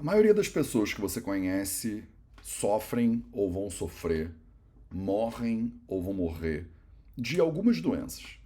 [0.00, 2.04] A maioria das pessoas que você conhece
[2.40, 4.30] sofrem ou vão sofrer,
[4.90, 6.66] morrem ou vão morrer
[7.18, 8.38] de algumas doenças.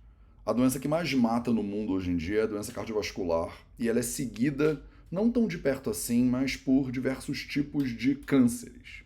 [0.45, 3.89] A doença que mais mata no mundo hoje em dia é a doença cardiovascular e
[3.89, 9.05] ela é seguida não tão de perto assim, mas por diversos tipos de cânceres.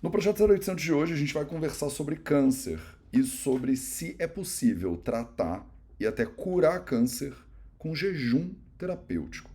[0.00, 2.78] No projeto 0800 de hoje a gente vai conversar sobre câncer
[3.12, 7.34] e sobre se é possível tratar e até curar câncer
[7.76, 9.50] com jejum terapêutico.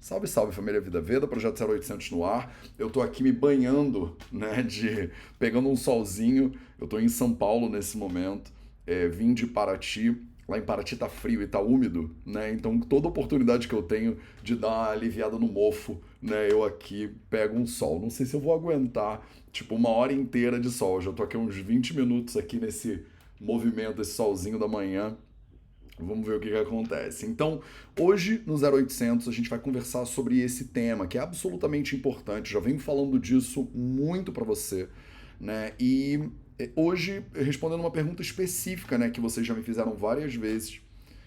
[0.00, 2.54] Salve, salve família Vida Veda, projeto 0800 no ar.
[2.78, 6.52] Eu tô aqui me banhando, né, de pegando um solzinho.
[6.78, 8.52] Eu tô em São Paulo nesse momento.
[8.86, 10.16] É, vim de Paraty.
[10.48, 12.52] Lá em Paraty tá frio e tá úmido, né?
[12.52, 17.10] Então toda oportunidade que eu tenho de dar uma aliviada no mofo, né, eu aqui
[17.28, 17.98] pego um sol.
[17.98, 20.96] Não sei se eu vou aguentar tipo uma hora inteira de sol.
[20.96, 23.02] Eu já tô aqui uns 20 minutos aqui nesse
[23.40, 25.16] movimento, esse solzinho da manhã.
[25.98, 27.24] Vamos ver o que, que, acontece.
[27.24, 27.60] Então,
[27.98, 32.52] hoje no 0800 a gente vai conversar sobre esse tema que é absolutamente importante.
[32.52, 34.88] Já venho falando disso muito para você,
[35.40, 35.72] né?
[35.80, 36.20] E
[36.58, 40.80] é, hoje respondendo uma pergunta específica, né, que vocês já me fizeram várias vezes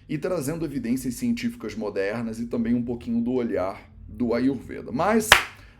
[0.08, 4.90] e trazendo evidências científicas modernas e também um pouquinho do olhar do Ayurveda.
[4.92, 5.30] Mas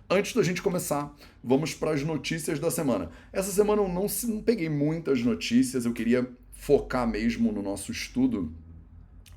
[0.08, 3.10] antes da gente começar, vamos para as notícias da semana.
[3.32, 8.54] Essa semana eu não, não peguei muitas notícias, eu queria focar mesmo no nosso estudo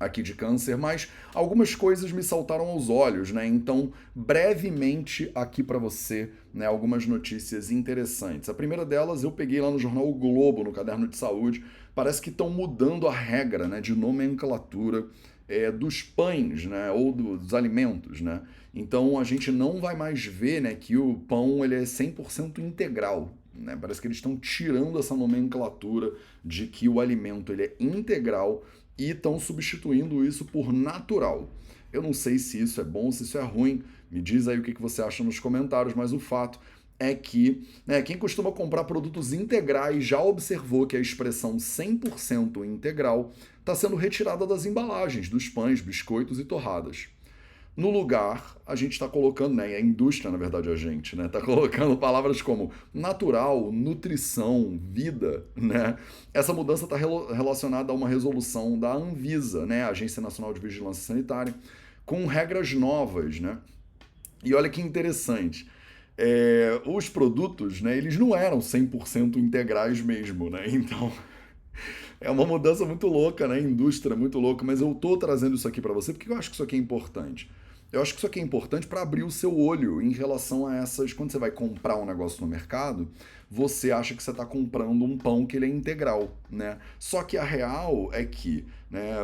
[0.04, 3.46] aqui de câncer, mas algumas coisas me saltaram aos olhos, né?
[3.46, 8.48] Então, brevemente aqui para você, né, algumas notícias interessantes.
[8.48, 11.64] A primeira delas eu peguei lá no jornal o Globo, no caderno de saúde.
[11.94, 15.06] Parece que estão mudando a regra, né, de nomenclatura
[15.48, 18.42] é, dos pães, né, ou dos alimentos, né?
[18.74, 23.32] Então, a gente não vai mais ver, né, que o pão ele é 100% integral,
[23.54, 23.78] né?
[23.80, 26.12] Parece que eles estão tirando essa nomenclatura
[26.44, 28.64] de que o alimento ele é integral
[28.98, 31.50] e estão substituindo isso por natural.
[31.92, 33.82] Eu não sei se isso é bom, se isso é ruim.
[34.10, 36.58] Me diz aí o que você acha nos comentários, mas o fato
[36.98, 43.32] é que né, quem costuma comprar produtos integrais já observou que a expressão 100% integral
[43.60, 47.08] está sendo retirada das embalagens dos pães, biscoitos e torradas.
[47.76, 51.40] No lugar, a gente está colocando, né, a indústria, na verdade, a gente, né, está
[51.42, 55.96] colocando palavras como natural, nutrição, vida, né?
[56.32, 61.52] Essa mudança está relacionada a uma resolução da Anvisa, né, Agência Nacional de Vigilância Sanitária,
[62.06, 63.58] com regras novas, né?
[64.44, 65.68] E olha que interessante,
[66.16, 70.64] é, os produtos, né, eles não eram 100% integrais mesmo, né?
[70.70, 71.12] Então,
[72.20, 73.60] é uma mudança muito louca, né?
[73.60, 76.54] Indústria muito louca, mas eu tô trazendo isso aqui para você porque eu acho que
[76.54, 77.50] isso aqui é importante.
[77.94, 80.74] Eu acho que isso aqui é importante para abrir o seu olho em relação a
[80.74, 81.12] essas.
[81.12, 83.08] Quando você vai comprar um negócio no mercado,
[83.48, 86.78] você acha que você está comprando um pão que ele é integral, né?
[86.98, 89.14] Só que a real é que, né?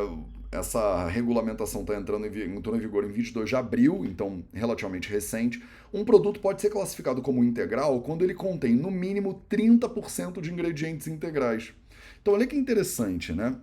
[0.49, 5.61] Essa regulamentação está entrando em, entrou em vigor em 22 de abril, então relativamente recente.
[5.93, 11.07] Um produto pode ser classificado como integral quando ele contém no mínimo 30% de ingredientes
[11.07, 11.73] integrais.
[12.21, 13.53] Então olha que interessante, né?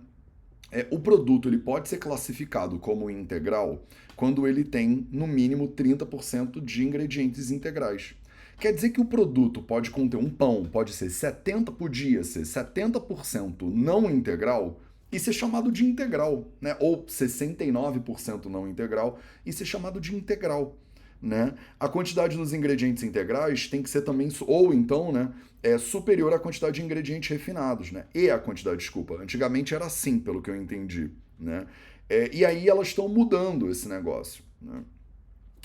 [0.71, 3.81] É, o produto ele pode ser classificado como integral
[4.19, 8.15] quando ele tem no mínimo 30% de ingredientes integrais.
[8.59, 13.61] Quer dizer que o produto pode conter um pão, pode ser 70 podia ser 70%
[13.73, 16.75] não integral e ser chamado de integral, né?
[16.81, 20.77] Ou 69% não integral e ser chamado de integral
[21.21, 21.53] né?
[21.79, 26.39] A quantidade dos ingredientes integrais tem que ser também, ou então, né, é superior à
[26.39, 28.05] quantidade de ingredientes refinados, né?
[28.13, 29.15] E a quantidade, desculpa.
[29.15, 31.65] Antigamente era assim, pelo que eu entendi, né?
[32.09, 34.83] É, e aí elas estão mudando esse negócio, né?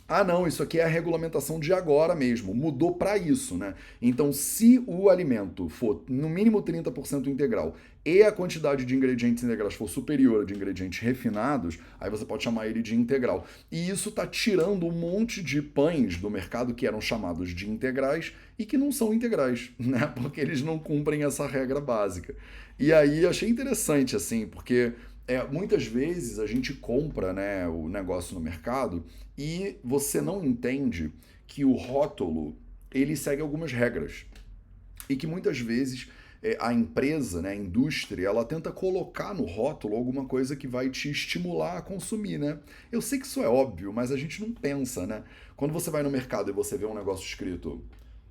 [0.07, 3.75] Ah, não, isso aqui é a regulamentação de agora mesmo, mudou para isso, né?
[4.03, 9.73] Então, se o alimento for no mínimo 30% integral e a quantidade de ingredientes integrais
[9.73, 13.47] for superior a de ingredientes refinados, aí você pode chamar ele de integral.
[13.73, 18.35] E isso está tirando um monte de pães do mercado que eram chamados de integrais
[18.59, 20.07] e que não são integrais, né?
[20.07, 22.35] Porque eles não cumprem essa regra básica.
[22.79, 24.93] E aí achei interessante, assim, porque
[25.27, 29.05] é, muitas vezes a gente compra né, o negócio no mercado
[29.37, 31.13] e você não entende
[31.47, 32.57] que o rótulo
[32.91, 34.27] ele segue algumas regras
[35.09, 36.11] e que muitas vezes
[36.43, 40.91] é, a empresa, né, a indústria, ela tenta colocar no rótulo alguma coisa que vai
[40.91, 42.59] te estimular a consumir, né?
[42.93, 45.25] Eu sei que isso é óbvio, mas a gente não pensa, né?
[45.57, 47.83] Quando você vai no mercado e você vê um negócio escrito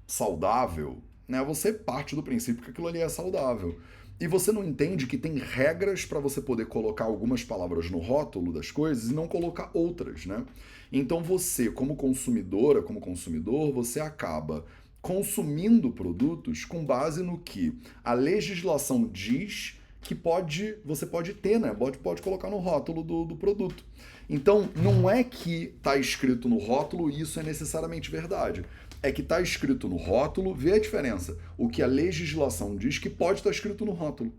[0.06, 3.80] saudável, né, você parte do princípio que aquilo ali é saudável
[4.20, 8.54] e você não entende que tem regras para você poder colocar algumas palavras no rótulo
[8.54, 10.46] das coisas e não colocar outras, né?
[10.92, 14.66] Então você, como consumidora, como consumidor, você acaba
[15.02, 21.74] consumindo produtos com base no que a legislação diz que pode você pode ter, né?
[21.74, 23.84] Pode, pode colocar no rótulo do, do produto.
[24.30, 28.64] Então, não é que está escrito no rótulo e isso é necessariamente verdade.
[29.04, 31.38] É que está escrito no rótulo, vê a diferença.
[31.58, 34.34] O que a legislação diz que pode estar tá escrito no rótulo.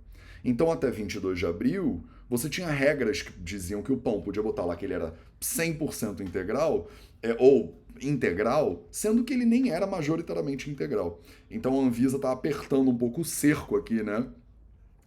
[0.44, 4.64] Então, até 22 de abril, você tinha regras que diziam que o pão podia botar
[4.64, 6.90] lá que ele era 100% integral,
[7.22, 11.20] é, ou integral, sendo que ele nem era majoritariamente integral.
[11.50, 14.26] Então a Anvisa está apertando um pouco o cerco aqui, né?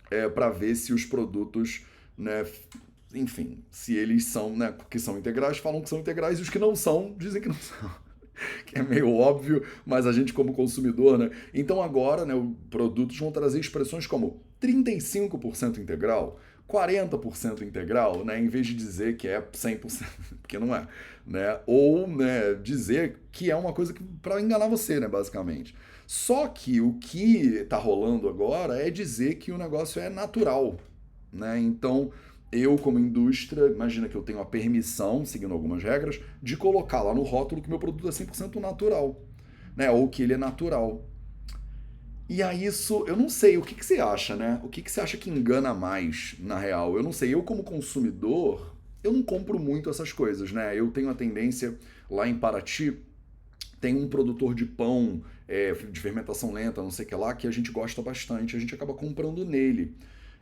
[0.09, 1.85] É, para ver se os produtos,
[2.17, 2.45] né,
[3.13, 6.57] enfim, se eles são, né, que são integrais, falam que são integrais, e os que
[6.57, 7.91] não são, dizem que não são.
[8.65, 11.31] que é meio óbvio, mas a gente como consumidor, né?
[11.53, 18.47] Então agora, né, os produtos vão trazer expressões como 35% integral, 40% integral, né, em
[18.47, 20.03] vez de dizer que é 100%,
[20.41, 20.87] porque não é,
[21.25, 21.59] né?
[21.65, 25.75] Ou, né, dizer que é uma coisa para enganar você, né, basicamente.
[26.05, 30.77] Só que o que está rolando agora é dizer que o negócio é natural,
[31.33, 31.59] né?
[31.59, 32.11] Então,
[32.51, 37.13] eu como indústria, imagina que eu tenho a permissão, seguindo algumas regras, de colocar lá
[37.13, 39.21] no rótulo que meu produto é 100% natural,
[39.75, 39.89] né?
[39.91, 41.05] Ou que ele é natural.
[42.29, 44.59] E aí isso, eu não sei, o que, que você acha, né?
[44.63, 46.95] O que, que você acha que engana mais, na real?
[46.95, 50.77] Eu não sei, eu como consumidor, eu não compro muito essas coisas, né?
[50.77, 51.77] Eu tenho a tendência,
[52.09, 52.97] lá em Paraty,
[53.79, 57.47] tem um produtor de pão é, de fermentação lenta, não sei o que lá, que
[57.47, 59.95] a gente gosta bastante, a gente acaba comprando nele.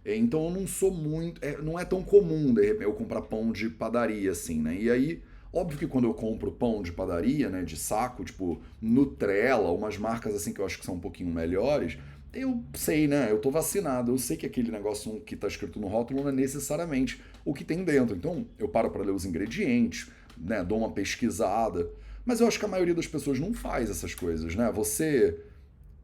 [0.05, 1.43] É, então eu não sou muito.
[1.43, 4.77] É, não é tão comum, de repente, eu comprar pão de padaria, assim, né?
[4.79, 5.21] E aí
[5.55, 10.35] Óbvio que quando eu compro pão de padaria, né, de saco, tipo Nutrela, umas marcas
[10.35, 11.97] assim que eu acho que são um pouquinho melhores,
[12.33, 13.31] eu sei, né?
[13.31, 16.33] Eu tô vacinado, eu sei que aquele negócio que tá escrito no rótulo não é
[16.33, 18.17] necessariamente o que tem dentro.
[18.17, 21.89] Então, eu paro para ler os ingredientes, né, dou uma pesquisada,
[22.25, 24.69] mas eu acho que a maioria das pessoas não faz essas coisas, né?
[24.73, 25.39] Você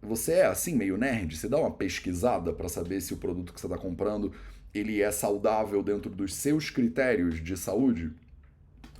[0.02, 3.60] você é assim meio nerd, você dá uma pesquisada para saber se o produto que
[3.60, 4.34] você está comprando
[4.74, 8.12] ele é saudável dentro dos seus critérios de saúde?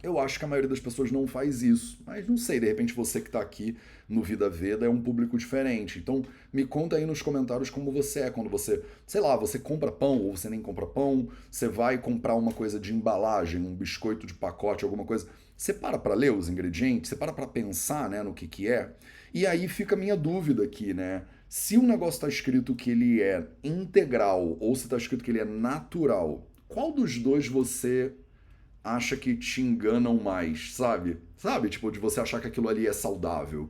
[0.04, 2.02] Eu acho que a maioria das pessoas não faz isso.
[2.06, 3.78] Mas não sei, de repente você que está aqui
[4.10, 6.00] no Vida Veda é um público diferente.
[6.00, 9.92] Então me conta aí nos comentários como você é quando você, sei lá, você compra
[9.92, 14.26] pão ou você nem compra pão, você vai comprar uma coisa de embalagem, um biscoito
[14.26, 15.28] de pacote, alguma coisa.
[15.56, 18.92] Você para para ler os ingredientes, você para para pensar né, no que, que é.
[19.34, 21.24] E aí fica a minha dúvida aqui, né?
[21.48, 25.40] Se um negócio está escrito que ele é integral ou se está escrito que ele
[25.40, 28.14] é natural, qual dos dois você
[28.84, 31.18] acha que te enganam mais, sabe?
[31.38, 31.70] Sabe?
[31.70, 33.70] Tipo, de você achar que aquilo ali é saudável.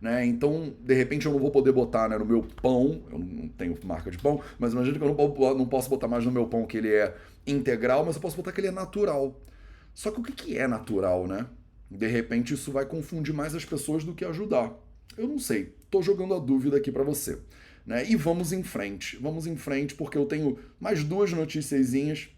[0.00, 0.26] Né?
[0.26, 3.76] Então, de repente, eu não vou poder botar né, no meu pão, eu não tenho
[3.84, 6.66] marca de pão, mas imagina que eu não, não posso botar mais no meu pão
[6.66, 7.16] que ele é
[7.46, 9.40] integral, mas eu posso botar que ele é natural.
[9.94, 11.46] Só que o que é natural, né?
[11.90, 14.72] De repente, isso vai confundir mais as pessoas do que ajudar.
[15.18, 17.38] Eu não sei, tô jogando a dúvida aqui para você.
[17.84, 18.08] Né?
[18.08, 22.28] E vamos em frente, vamos em frente, porque eu tenho mais duas noticiazinhas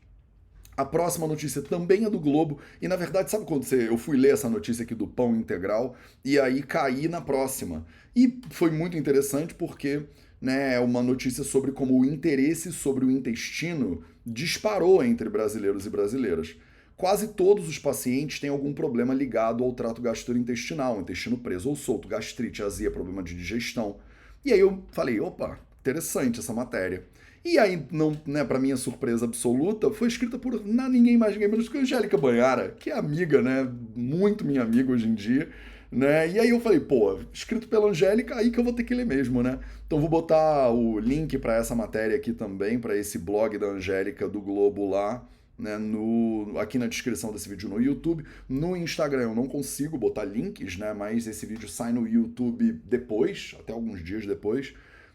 [0.81, 2.59] a próxima notícia também é do Globo.
[2.81, 5.95] E na verdade, sabe quando você, eu fui ler essa notícia aqui do pão integral
[6.25, 7.85] e aí caí na próxima.
[8.17, 10.05] E foi muito interessante porque
[10.41, 15.91] né, é uma notícia sobre como o interesse sobre o intestino disparou entre brasileiros e
[15.91, 16.57] brasileiras.
[17.01, 22.07] Quase todos os pacientes têm algum problema ligado ao trato gastrointestinal, intestino preso ou solto,
[22.07, 23.97] gastrite, azia, problema de digestão.
[24.45, 27.07] E aí eu falei, opa, interessante essa matéria.
[27.43, 31.49] E aí, não, né, para minha surpresa absoluta, foi escrita por não, ninguém mais, ninguém
[31.49, 33.67] menos que Angélica Banhara, que é amiga, né?
[33.97, 35.49] Muito minha amiga hoje em dia.
[35.91, 36.33] Né?
[36.33, 39.07] E aí eu falei, pô, escrito pela Angélica, aí que eu vou ter que ler
[39.07, 39.59] mesmo, né?
[39.87, 44.29] Então vou botar o link para essa matéria aqui também, para esse blog da Angélica
[44.29, 45.27] do Globo lá,
[45.61, 48.25] né, no, aqui na descrição desse vídeo no YouTube.
[48.49, 53.55] No Instagram eu não consigo botar links, né, mas esse vídeo sai no YouTube depois,
[53.59, 54.75] até alguns dias depois.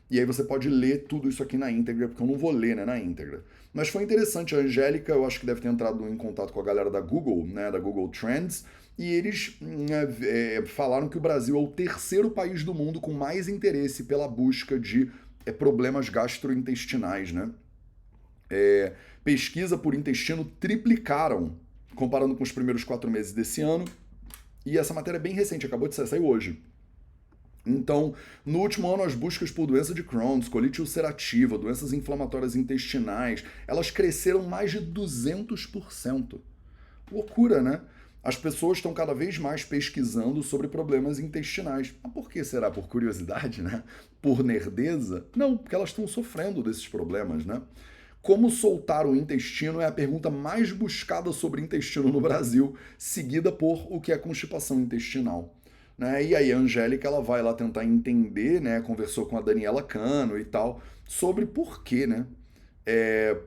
[0.09, 2.75] E aí você pode ler tudo isso aqui na íntegra, porque eu não vou ler
[2.75, 3.43] né, na íntegra.
[3.73, 6.63] Mas foi interessante, a Angélica, eu acho que deve ter entrado em contato com a
[6.63, 8.63] galera da Google, né, da Google Trends,
[8.97, 9.57] e eles
[10.21, 14.03] é, é, falaram que o Brasil é o terceiro país do mundo com mais interesse
[14.03, 15.11] pela busca de
[15.45, 17.49] é, problemas gastrointestinais, né?
[18.49, 18.93] É,
[19.25, 21.57] pesquisa por intestino triplicaram,
[21.95, 23.85] comparando com os primeiros quatro meses desse ano,
[24.63, 26.61] e essa matéria é bem recente, acabou de sair, hoje.
[27.65, 28.13] Então,
[28.45, 33.89] no último ano, as buscas por doença de Crohn's, colite ulcerativa, doenças inflamatórias intestinais, elas
[33.89, 36.39] cresceram mais de 200%.
[37.11, 37.81] Loucura, né?
[38.23, 41.93] As pessoas estão cada vez mais pesquisando sobre problemas intestinais.
[42.03, 42.69] Mas por que será?
[42.69, 43.83] Por curiosidade, né?
[44.21, 45.25] Por nerdeza?
[45.35, 47.61] Não, porque elas estão sofrendo desses problemas, né?
[48.25, 53.85] Como soltar o intestino é a pergunta mais buscada sobre intestino no Brasil, seguida por
[53.87, 55.53] o que é constipação intestinal.
[55.95, 56.25] Né?
[56.25, 58.81] E aí a Angélica ela vai lá tentar entender, né?
[58.81, 62.25] Conversou com a Daniela Cano e tal, sobre por quê, né?
[62.83, 63.37] É,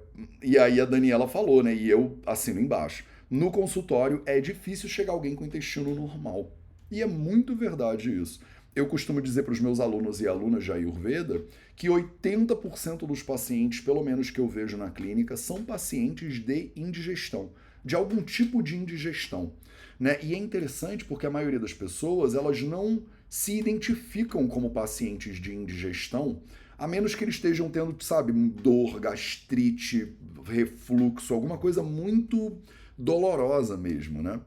[0.40, 1.74] e aí a Daniela falou, né?
[1.74, 3.04] E eu assino embaixo.
[3.28, 6.52] No consultório é difícil chegar alguém com intestino normal.
[6.88, 8.38] E é muito verdade isso.
[8.78, 11.44] Eu costumo dizer para os meus alunos e alunas de Ayurveda
[11.74, 17.50] que 80% dos pacientes, pelo menos que eu vejo na clínica, são pacientes de indigestão,
[17.84, 19.52] de algum tipo de indigestão.
[19.98, 20.16] Né?
[20.22, 25.52] E é interessante porque a maioria das pessoas elas não se identificam como pacientes de
[25.52, 26.40] indigestão,
[26.78, 30.12] a menos que eles estejam tendo, sabe, dor, gastrite,
[30.44, 32.56] refluxo, alguma coisa muito
[32.96, 34.38] dolorosa mesmo, né?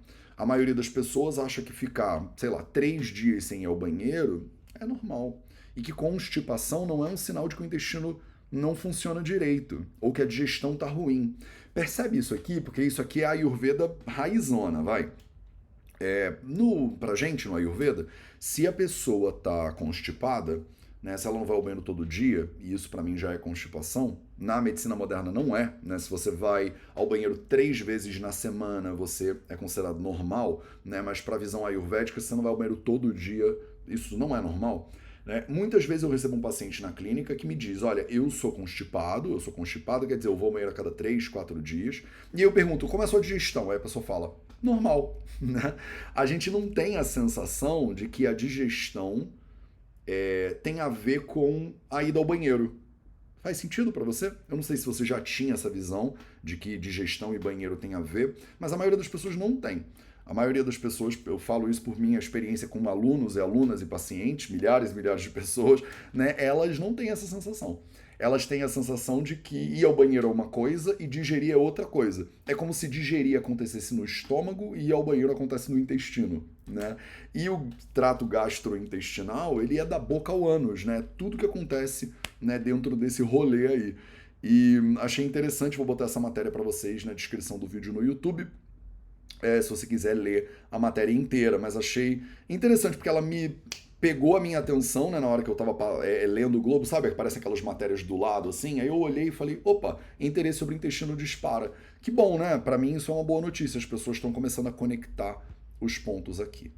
[0.42, 4.50] A maioria das pessoas acha que ficar, sei lá, três dias sem ir ao banheiro
[4.74, 5.40] é normal.
[5.76, 8.20] E que constipação não é um sinal de que o intestino
[8.52, 11.38] não funciona direito ou que a digestão tá ruim.
[11.76, 12.60] Percebe isso aqui?
[12.60, 15.12] Porque isso aqui é a Ayurveda raizona, vai.
[16.00, 18.08] É, no, pra gente, no Ayurveda,
[18.40, 20.60] se a pessoa tá constipada,
[21.04, 23.38] né, se ela não vai ao banheiro todo dia, e isso para mim já é
[23.38, 25.72] constipação, na medicina moderna não é.
[25.84, 26.00] Né?
[26.00, 31.00] Se você vai ao banheiro três vezes na semana, você é considerado normal, né?
[31.00, 33.46] mas para a visão ayurvédica, se você não vai ao banheiro todo dia,
[33.88, 34.92] isso não é normal.
[35.24, 35.46] Né?
[35.48, 39.32] Muitas vezes eu recebo um paciente na clínica que me diz: Olha, eu sou constipado,
[39.32, 42.02] eu sou constipado, quer dizer, eu vou ao banheiro a cada três, quatro dias.
[42.34, 43.70] E eu pergunto: Como é a sua digestão?
[43.70, 45.18] Aí a pessoa fala: Normal.
[45.42, 45.74] Né?
[46.14, 49.28] A gente não tem a sensação de que a digestão
[50.06, 52.76] é, tem a ver com a ida ao banheiro.
[53.42, 54.28] Faz sentido para você?
[54.48, 57.96] Eu não sei se você já tinha essa visão de que digestão e banheiro tem
[57.96, 59.84] a ver, mas a maioria das pessoas não tem.
[60.24, 63.86] A maioria das pessoas, eu falo isso por minha experiência com alunos e alunas e
[63.86, 65.82] pacientes, milhares e milhares de pessoas,
[66.14, 66.36] né?
[66.38, 67.80] Elas não têm essa sensação
[68.22, 71.58] elas têm a sensação de que ir ao banheiro é uma coisa e digerir é
[71.58, 72.28] outra coisa.
[72.46, 76.98] É como se digerir acontecesse no estômago e ir ao banheiro acontece no intestino, né?
[77.34, 81.04] E o trato gastrointestinal, ele é da boca ao ânus, né?
[81.18, 83.96] Tudo que acontece, né, dentro desse rolê aí.
[84.44, 88.48] E achei interessante, vou botar essa matéria para vocês na descrição do vídeo no YouTube.
[89.42, 93.56] É, se você quiser ler a matéria inteira, mas achei interessante porque ela me
[94.00, 97.08] pegou a minha atenção, né, na hora que eu tava é, lendo o Globo, sabe?
[97.08, 98.80] Aparecem aquelas matérias do lado, assim.
[98.80, 101.72] Aí eu olhei e falei, opa, interesse sobre o intestino dispara.
[102.02, 102.58] Que bom, né?
[102.58, 103.78] Para mim isso é uma boa notícia.
[103.78, 105.40] As pessoas estão começando a conectar
[105.80, 106.72] os pontos aqui.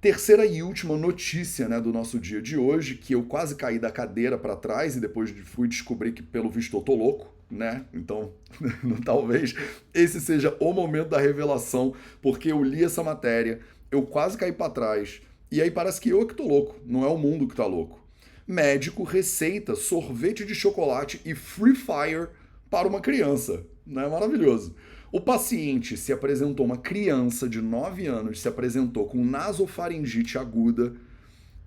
[0.00, 3.90] Terceira e última notícia né, do nosso dia de hoje, que eu quase caí da
[3.90, 7.84] cadeira para trás e depois fui descobrir que, pelo visto, eu tô louco, né?
[7.92, 8.32] Então,
[9.04, 9.56] talvez
[9.92, 13.58] esse seja o momento da revelação, porque eu li essa matéria,
[13.90, 17.08] eu quase caí para trás, e aí parece que eu que tô louco, não é
[17.08, 17.98] o mundo que tá louco.
[18.46, 22.28] Médico receita sorvete de chocolate e Free Fire
[22.70, 23.66] para uma criança.
[23.84, 24.76] Não é maravilhoso?
[25.10, 30.94] O paciente se apresentou, uma criança de 9 anos se apresentou com nasofaringite aguda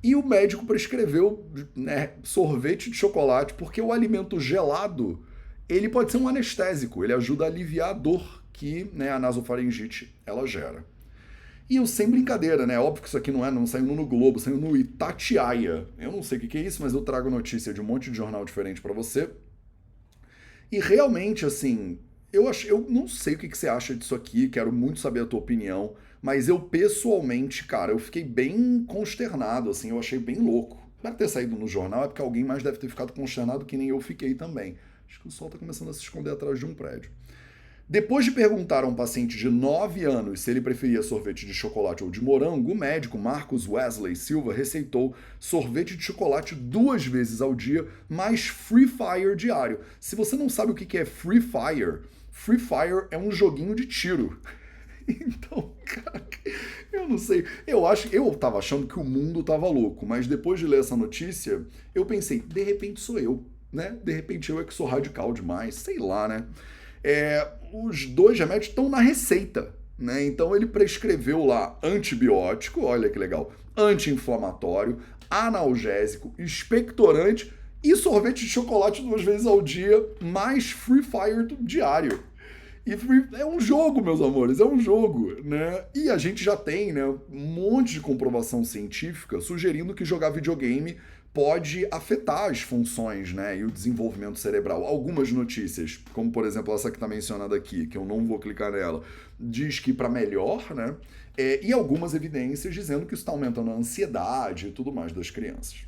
[0.04, 5.24] e o médico prescreveu né, sorvete de chocolate porque o alimento gelado
[5.68, 10.14] ele pode ser um anestésico, ele ajuda a aliviar a dor que né, a nasofaringite
[10.26, 10.86] ela gera.
[11.70, 12.78] E eu sem brincadeira, né?
[12.78, 15.88] Óbvio que isso aqui não é, não saiu no Globo, saiu no Itatiaia.
[15.98, 18.18] Eu não sei o que é isso, mas eu trago notícia de um monte de
[18.18, 19.30] jornal diferente para você.
[20.70, 21.98] E realmente, assim,
[22.32, 25.22] eu, acho, eu não sei o que, que você acha disso aqui, quero muito saber
[25.22, 30.38] a tua opinião, mas eu pessoalmente, cara, eu fiquei bem consternado, assim, eu achei bem
[30.38, 30.80] louco.
[31.02, 33.90] Deve ter saído no jornal, é porque alguém mais deve ter ficado consternado que nem
[33.90, 34.78] eu fiquei também.
[35.10, 37.12] Acho que o sol tá começando a se esconder atrás de um prédio.
[37.92, 42.06] Depois de perguntar a um paciente de 9 anos se ele preferia sorvete de chocolate
[42.06, 47.54] ou de morango, o médico Marcos Wesley Silva receitou sorvete de chocolate duas vezes ao
[47.54, 49.82] dia, mais Free Fire diário.
[50.00, 52.00] Se você não sabe o que é Free Fire,
[52.44, 54.40] Free Fire é um joguinho de tiro.
[55.08, 56.26] Então, cara,
[56.94, 57.44] eu não sei.
[57.68, 60.96] Eu acho, eu tava achando que o mundo tava louco, mas depois de ler essa
[60.96, 63.44] notícia, eu pensei, de repente sou eu,
[63.74, 63.98] né?
[64.04, 66.46] De repente eu é que sou radical demais, sei lá, né?
[67.04, 69.74] É, os dois remédios estão na receita.
[69.98, 70.24] Né?
[70.24, 77.52] Então ele prescreveu lá antibiótico, olha que legal, anti-inflamatório, analgésico, expectorante
[77.84, 82.31] e sorvete de chocolate duas vezes ao dia, mais Free Fire diário.
[82.92, 85.86] E é um jogo, meus amores, é um jogo, né?
[85.96, 90.98] E a gente já tem, né, um monte de comprovação científica sugerindo que jogar videogame
[91.34, 94.84] pode afetar as funções né, e o desenvolvimento cerebral.
[94.84, 98.74] Algumas notícias, como por exemplo essa que está mencionada aqui, que eu não vou clicar
[98.74, 99.02] nela,
[99.40, 100.94] diz que para melhor, né?
[101.38, 105.30] É, e algumas evidências dizendo que isso está aumentando a ansiedade e tudo mais das
[105.30, 105.86] crianças.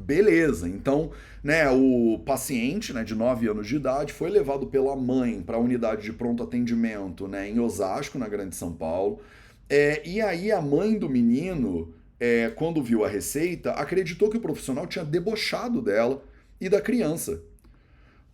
[0.00, 1.10] Beleza, então,
[1.42, 5.60] né, o paciente, né, de 9 anos de idade, foi levado pela mãe para a
[5.60, 9.20] unidade de pronto atendimento, né, em Osasco, na Grande São Paulo.
[9.68, 14.40] É, e aí a mãe do menino é, quando viu a receita, acreditou que o
[14.40, 16.22] profissional tinha debochado dela
[16.60, 17.42] e da criança.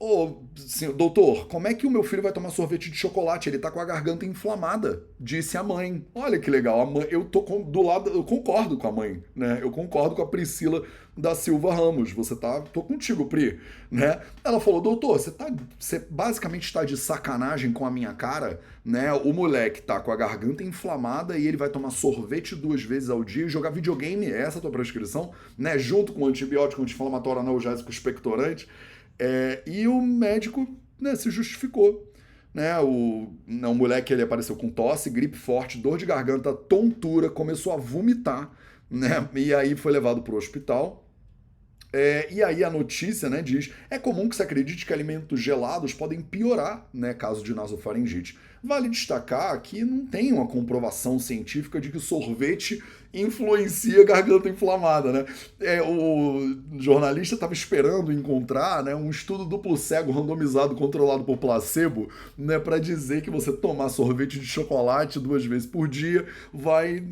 [0.06, 0.36] Ô,
[0.96, 3.48] doutor, como é que o meu filho vai tomar sorvete de chocolate?
[3.48, 6.04] Ele tá com a garganta inflamada, disse a mãe.
[6.14, 9.24] Olha que legal, a mãe, eu tô com, do lado, eu concordo com a mãe,
[9.34, 9.60] né?
[9.62, 10.82] Eu concordo com a Priscila
[11.16, 12.12] da Silva Ramos.
[12.12, 13.58] Você tá, tô contigo, Pri,
[13.90, 14.20] né?
[14.44, 19.10] Ela falou: "Doutor, você tá, você basicamente está de sacanagem com a minha cara, né?
[19.10, 23.24] O moleque tá com a garganta inflamada e ele vai tomar sorvete duas vezes ao
[23.24, 25.78] dia e jogar videogame, é essa a tua prescrição, né?
[25.78, 28.68] Junto com antibiótico, anti-inflamatório, analgésico, expectorante."
[29.18, 30.66] É, e o médico
[30.98, 32.10] né, se justificou.
[32.52, 37.72] Né, o, o moleque ele apareceu com tosse, gripe forte, dor de garganta, tontura, começou
[37.72, 38.48] a vomitar,
[38.88, 39.28] né?
[39.34, 41.04] E aí foi levado para o hospital.
[41.92, 45.94] É, e aí a notícia né, diz: é comum que se acredite que alimentos gelados
[45.94, 48.38] podem piorar, né, caso de nasofaringite.
[48.62, 52.82] Vale destacar que não tem uma comprovação científica de que sorvete
[53.14, 55.24] influencia a garganta inflamada, né?
[55.60, 62.08] É, o jornalista estava esperando encontrar né, um estudo duplo cego randomizado controlado por placebo,
[62.36, 67.02] né, para dizer que você tomar sorvete de chocolate duas vezes por dia vai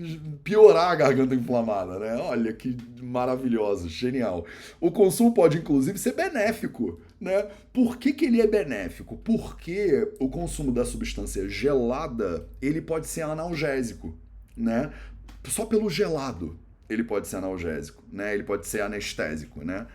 [0.43, 2.17] piorar a garganta inflamada, né?
[2.17, 4.45] Olha que maravilhoso, genial.
[4.81, 7.47] O consumo pode inclusive ser benéfico, né?
[7.73, 9.17] Por que, que ele é benéfico?
[9.19, 14.15] Porque o consumo da substância gelada ele pode ser analgésico,
[14.57, 14.91] né?
[15.45, 16.59] Só pelo gelado
[16.93, 18.35] ele pode ser analgésico, né?
[18.35, 19.87] Ele pode ser anestésico, né?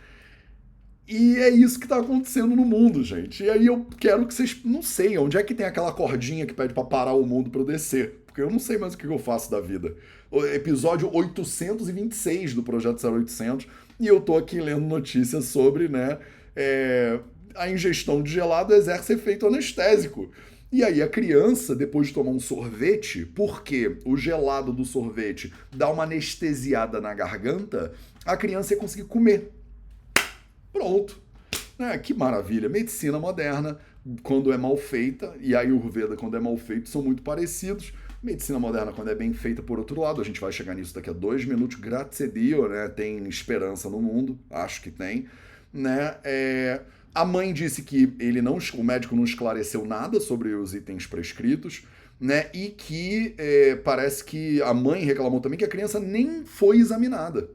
[1.07, 3.43] E é isso que está acontecendo no mundo, gente.
[3.43, 4.59] E aí eu quero que vocês.
[4.65, 7.61] Não sei, onde é que tem aquela cordinha que pede para parar o mundo para
[7.61, 8.23] eu descer?
[8.25, 9.95] Porque eu não sei mais o que eu faço da vida.
[10.29, 13.67] O episódio 826 do Projeto 0800.
[13.99, 16.19] E eu tô aqui lendo notícias sobre, né?
[16.55, 17.19] É,
[17.55, 20.29] a ingestão de gelado exerce efeito anestésico.
[20.69, 25.89] E aí a criança, depois de tomar um sorvete, porque o gelado do sorvete dá
[25.89, 27.93] uma anestesiada na garganta,
[28.25, 29.51] a criança ia conseguir comer.
[30.73, 31.21] Pronto.
[31.79, 32.67] É, que maravilha.
[32.67, 33.79] Medicina moderna,
[34.23, 37.93] quando é mal feita, e a Ayurveda, quando é mal feito, são muito parecidos.
[38.21, 41.09] Medicina moderna, quando é bem feita, por outro lado, a gente vai chegar nisso daqui
[41.09, 41.79] a dois minutos.
[41.79, 42.89] Grazie Dio, né?
[42.89, 45.27] Tem esperança no mundo, acho que tem.
[45.71, 46.17] Né?
[46.23, 46.81] É
[47.17, 51.81] a mãe disse que ele não, o médico não esclareceu nada sobre os itens prescritos,
[52.19, 52.47] né?
[52.53, 57.49] E que é, parece que a mãe reclamou também que a criança nem foi examinada.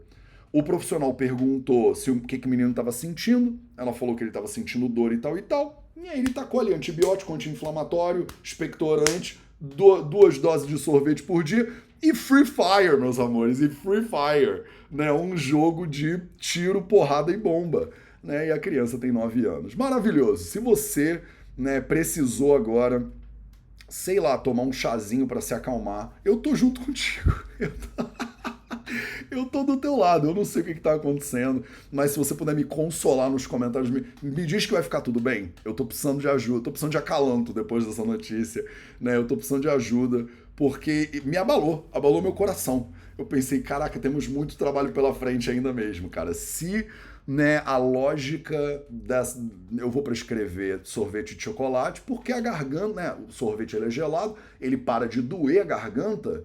[0.53, 3.57] O profissional perguntou se o que, que o menino estava sentindo.
[3.77, 5.89] Ela falou que ele estava sentindo dor e tal e tal.
[5.97, 11.73] E aí ele tacou ali antibiótico, anti-inflamatório, expectorante, duas doses de sorvete por dia
[12.03, 15.13] e Free Fire, meus amores, e Free Fire, né?
[15.13, 17.91] Um jogo de tiro, porrada e bomba
[18.23, 18.49] né?
[18.49, 19.75] E a criança tem 9 anos.
[19.75, 20.45] Maravilhoso.
[20.45, 21.23] Se você
[21.57, 23.07] né, precisou agora,
[23.89, 27.33] sei lá, tomar um chazinho para se acalmar, eu tô junto contigo.
[27.59, 28.33] Eu tô...
[29.31, 32.19] eu tô do teu lado, eu não sei o que, que tá acontecendo, mas se
[32.19, 35.53] você puder me consolar nos comentários, me, me diz que vai ficar tudo bem.
[35.65, 38.65] Eu tô precisando de ajuda, tô precisando de acalanto depois dessa notícia,
[39.01, 39.17] né?
[39.17, 42.91] Eu tô precisando de ajuda, porque me abalou, abalou meu coração.
[43.17, 46.35] Eu pensei, caraca, temos muito trabalho pela frente ainda mesmo, cara.
[46.35, 46.87] Se
[47.27, 49.41] né, a lógica das.
[49.77, 53.17] Eu vou prescrever sorvete de chocolate, porque a garganta, né?
[53.29, 56.45] O sorvete ele é gelado, ele para de doer a garganta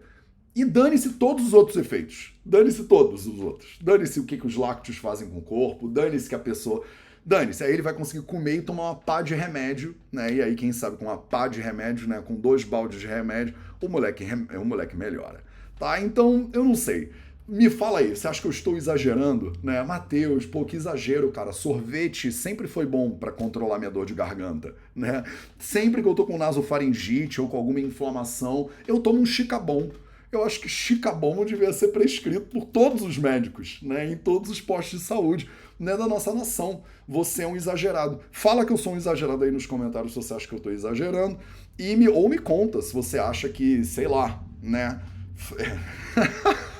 [0.57, 2.33] e dane-se todos os outros efeitos.
[2.43, 3.77] Dane-se todos os outros.
[3.79, 6.83] Dane-se o que, que os lácteos fazem com o corpo, dane-se que a pessoa.
[7.23, 10.33] Dane-se, aí ele vai conseguir comer e tomar uma pá de remédio, né?
[10.33, 12.23] E aí, quem sabe, com uma pá de remédio, né?
[12.25, 14.25] Com dois baldes de remédio, o moleque,
[14.59, 15.43] o moleque melhora.
[15.77, 16.01] Tá?
[16.01, 17.11] Então, eu não sei.
[17.47, 19.53] Me fala aí, você acha que eu estou exagerando?
[19.63, 19.81] Né?
[19.81, 21.53] Matheus, pô, que exagero, cara.
[21.53, 25.23] Sorvete sempre foi bom para controlar minha dor de garganta, né?
[25.57, 29.91] Sempre que eu tô com nasofaringite ou com alguma inflamação, eu tomo um chicabon.
[30.29, 34.12] Eu acho que chicabon devia ser prescrito por todos os médicos, né?
[34.12, 35.95] Em todos os postos de saúde, né?
[35.95, 36.81] Da nossa nação.
[37.07, 38.19] Você é um exagerado.
[38.29, 40.69] Fala que eu sou um exagerado aí nos comentários se você acha que eu tô
[40.69, 41.39] exagerando.
[41.79, 44.99] E me, ou me conta se você acha que, sei lá, né?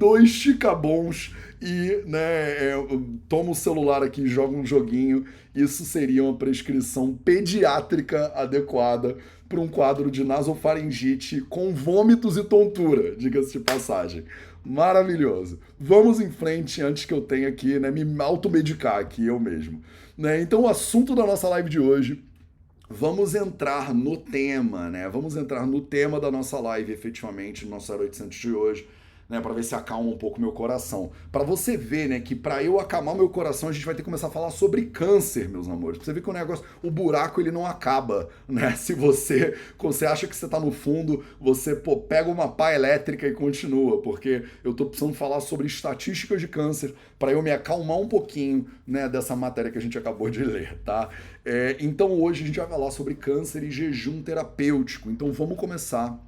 [0.00, 2.74] dois chicabons e né, é,
[3.28, 5.26] toma o celular aqui joga um joguinho.
[5.54, 13.14] Isso seria uma prescrição pediátrica adequada para um quadro de nasofaringite com vômitos e tontura,
[13.14, 14.24] diga-se de passagem.
[14.64, 15.58] Maravilhoso.
[15.78, 19.82] Vamos em frente antes que eu tenha aqui, né, me automedicar aqui eu mesmo.
[20.16, 20.40] Né?
[20.40, 22.22] Então, o assunto da nossa live de hoje
[22.88, 25.08] vamos entrar no tema, né?
[25.08, 28.88] Vamos entrar no tema da nossa live, efetivamente, no nosso 0800 de hoje,
[29.30, 31.12] né, para ver se acalma um pouco meu coração.
[31.30, 34.04] Para você ver, né, que para eu acalmar meu coração, a gente vai ter que
[34.04, 35.98] começar a falar sobre câncer, meus amores.
[35.98, 38.72] Pra você ver que o negócio, o buraco ele não acaba, né?
[38.76, 43.26] Se você, você acha que você tá no fundo, você pô, pega uma pá elétrica
[43.28, 47.98] e continua, porque eu tô precisando falar sobre estatísticas de câncer para eu me acalmar
[47.98, 51.08] um pouquinho, né, dessa matéria que a gente acabou de ler, tá?
[51.44, 55.08] É, então hoje a gente vai falar sobre câncer e jejum terapêutico.
[55.08, 56.18] Então vamos começar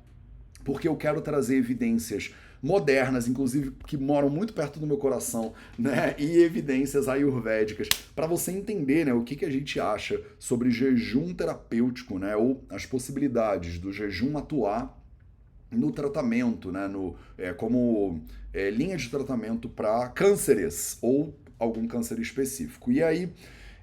[0.64, 6.14] porque eu quero trazer evidências modernas, inclusive que moram muito perto do meu coração, né?
[6.16, 11.34] E evidências ayurvédicas para você entender, né, o que, que a gente acha sobre jejum
[11.34, 12.36] terapêutico, né?
[12.36, 14.96] Ou as possibilidades do jejum atuar
[15.70, 16.86] no tratamento, né?
[16.86, 18.22] No, é, como
[18.52, 22.92] é, linha de tratamento para cânceres ou algum câncer específico.
[22.92, 23.32] E aí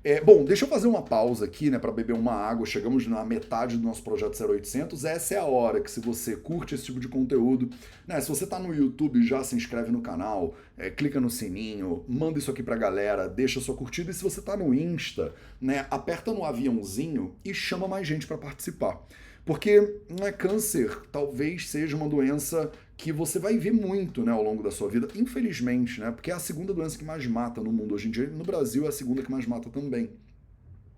[0.02, 2.66] é, bom, deixa eu fazer uma pausa aqui, né, para beber uma água.
[2.66, 5.04] Chegamos na metade do nosso projeto 0800.
[5.04, 7.70] Essa é a hora que, se você curte esse tipo de conteúdo,
[8.08, 12.06] né, se você está no YouTube, já se inscreve no canal, é, clica no sininho,
[12.08, 14.12] manda isso aqui pra galera, deixa sua curtida.
[14.12, 18.38] E se você está no Insta, né, aperta no aviãozinho e chama mais gente para
[18.38, 19.06] participar.
[19.46, 24.44] Porque não é câncer, talvez seja uma doença que você vai ver muito né, ao
[24.44, 26.12] longo da sua vida, infelizmente, né?
[26.12, 28.28] Porque é a segunda doença que mais mata no mundo hoje em dia.
[28.28, 30.10] No Brasil é a segunda que mais mata também.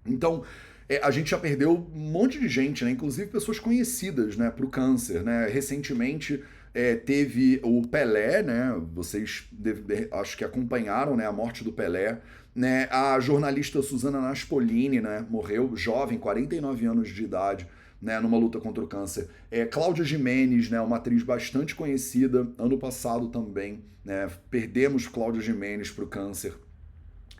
[0.03, 0.43] Então,
[0.89, 2.89] é, a gente já perdeu um monte de gente, né?
[2.89, 5.47] Inclusive pessoas conhecidas, né, para o câncer, né?
[5.47, 8.75] Recentemente é, teve o Pelé, né?
[8.95, 12.19] Vocês deve, de, acho que acompanharam, né, a morte do Pelé.
[12.55, 12.89] Né?
[12.89, 17.67] A jornalista Susana Naspolini, né, morreu jovem, 49 anos de idade
[18.01, 19.29] né, numa luta contra o câncer.
[19.49, 25.91] É, Cláudia Jimenez, né, uma atriz bastante conhecida, ano passado também, né, perdemos Cláudia Jimenez
[25.91, 26.53] para o câncer.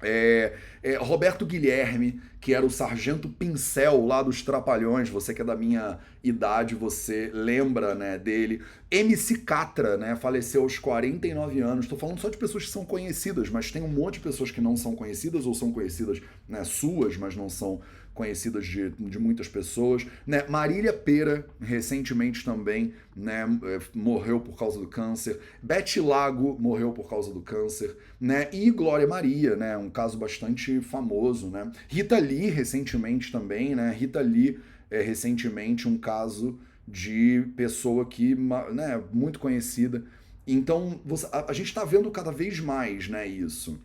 [0.04, 5.46] É, é, Roberto Guilherme, que era o sargento pincel lá dos Trapalhões, você que é
[5.46, 8.64] da minha idade, você lembra né, dele.
[8.90, 11.86] MC Catra, né, faleceu aos 49 anos.
[11.86, 14.60] Estou falando só de pessoas que são conhecidas, mas tem um monte de pessoas que
[14.60, 16.20] não são conhecidas ou são conhecidas
[16.50, 17.80] né, suas, mas não são
[18.14, 20.06] conhecidas de, de muitas pessoas.
[20.26, 20.44] Né?
[20.48, 25.40] Marília Pera, recentemente também, né, é, morreu por causa do câncer.
[25.62, 27.96] Beth Lago morreu por causa do câncer.
[28.20, 28.50] Né?
[28.52, 31.50] E Glória Maria, né, um caso bastante famoso.
[31.50, 31.72] Né?
[31.88, 33.76] Rita Lee, recentemente também.
[33.76, 33.92] Né?
[33.92, 40.04] Rita Lee, é, recentemente, um caso de pessoa que, né, muito conhecida.
[40.46, 43.80] Então, você, a, a gente está vendo cada vez mais né, isso.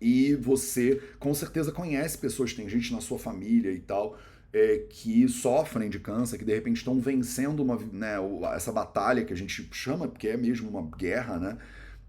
[0.00, 4.18] E você com certeza conhece pessoas, tem gente na sua família e tal,
[4.52, 8.16] é, que sofrem de câncer, que de repente estão vencendo uma, né,
[8.54, 11.58] essa batalha que a gente chama, porque é mesmo uma guerra, né?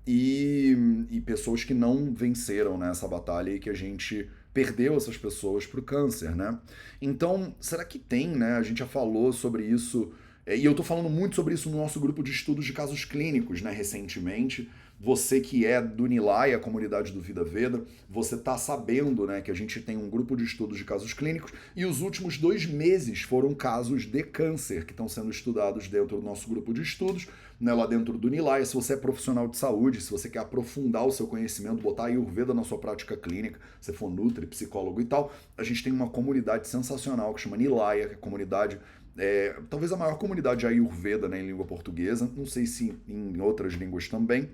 [0.07, 5.65] E, e pessoas que não venceram né, batalha e que a gente perdeu essas pessoas
[5.65, 6.57] para o câncer, né?
[7.01, 8.53] Então, será que tem, né?
[8.53, 10.11] A gente já falou sobre isso,
[10.45, 13.05] é, e eu estou falando muito sobre isso no nosso grupo de estudos de casos
[13.05, 14.69] clínicos, né, recentemente.
[15.01, 19.49] Você que é do Nilai, a comunidade do Vida Veda, você está sabendo né, que
[19.49, 23.21] a gente tem um grupo de estudos de casos clínicos e os últimos dois meses
[23.21, 27.29] foram casos de câncer que estão sendo estudados dentro do nosso grupo de estudos,
[27.61, 28.65] né, lá dentro do Nilai.
[28.65, 32.07] Se você é profissional de saúde, se você quer aprofundar o seu conhecimento, botar a
[32.07, 36.09] Ayurveda na sua prática clínica, se for nutri, psicólogo e tal, a gente tem uma
[36.09, 38.77] comunidade sensacional que chama Nilaya, que é a comunidade
[39.17, 43.73] é, talvez a maior comunidade Ayurveda né, em língua portuguesa, não sei se em outras
[43.73, 44.49] línguas também,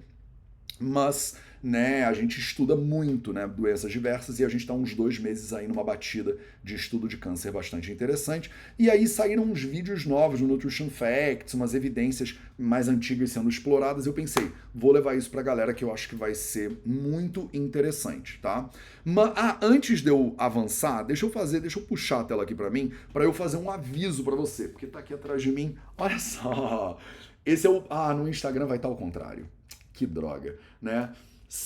[0.79, 1.35] mas
[1.65, 5.51] né, a gente estuda muito né, doenças diversas e a gente está uns dois meses
[5.51, 8.51] aí numa batida de estudo de câncer bastante interessante.
[8.77, 14.05] E aí saíram uns vídeos novos no Nutrition Facts, umas evidências mais antigas sendo exploradas.
[14.05, 17.49] Eu pensei, vou levar isso para a galera que eu acho que vai ser muito
[17.51, 18.69] interessante, tá?
[19.03, 22.53] Mas ah, antes de eu avançar, deixa eu fazer, deixa eu puxar a tela aqui
[22.53, 25.75] para mim, para eu fazer um aviso para você, porque tá aqui atrás de mim.
[25.97, 26.99] Olha só.
[27.43, 29.47] Esse é o ah, no Instagram vai estar ao contrário
[29.95, 31.13] que droga, né?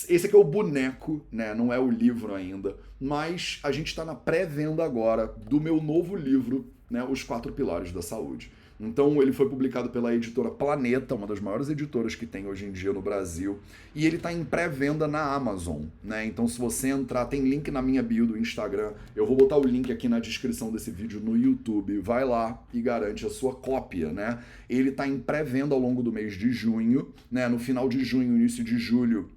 [0.08, 1.54] Esse aqui é o boneco, né?
[1.54, 6.16] Não é o livro ainda, mas a gente está na pré-venda agora do meu novo
[6.16, 7.02] livro, né?
[7.02, 8.52] Os Quatro Pilares da Saúde.
[8.80, 12.72] Então ele foi publicado pela editora Planeta, uma das maiores editoras que tem hoje em
[12.72, 13.58] dia no Brasil,
[13.94, 16.24] e ele está em pré-venda na Amazon, né?
[16.24, 19.64] Então se você entrar, tem link na minha bio do Instagram, eu vou botar o
[19.64, 24.10] link aqui na descrição desse vídeo no YouTube, vai lá e garante a sua cópia,
[24.10, 24.38] né?
[24.68, 27.48] Ele está em pré-venda ao longo do mês de junho, né?
[27.48, 29.28] No final de junho, início de julho,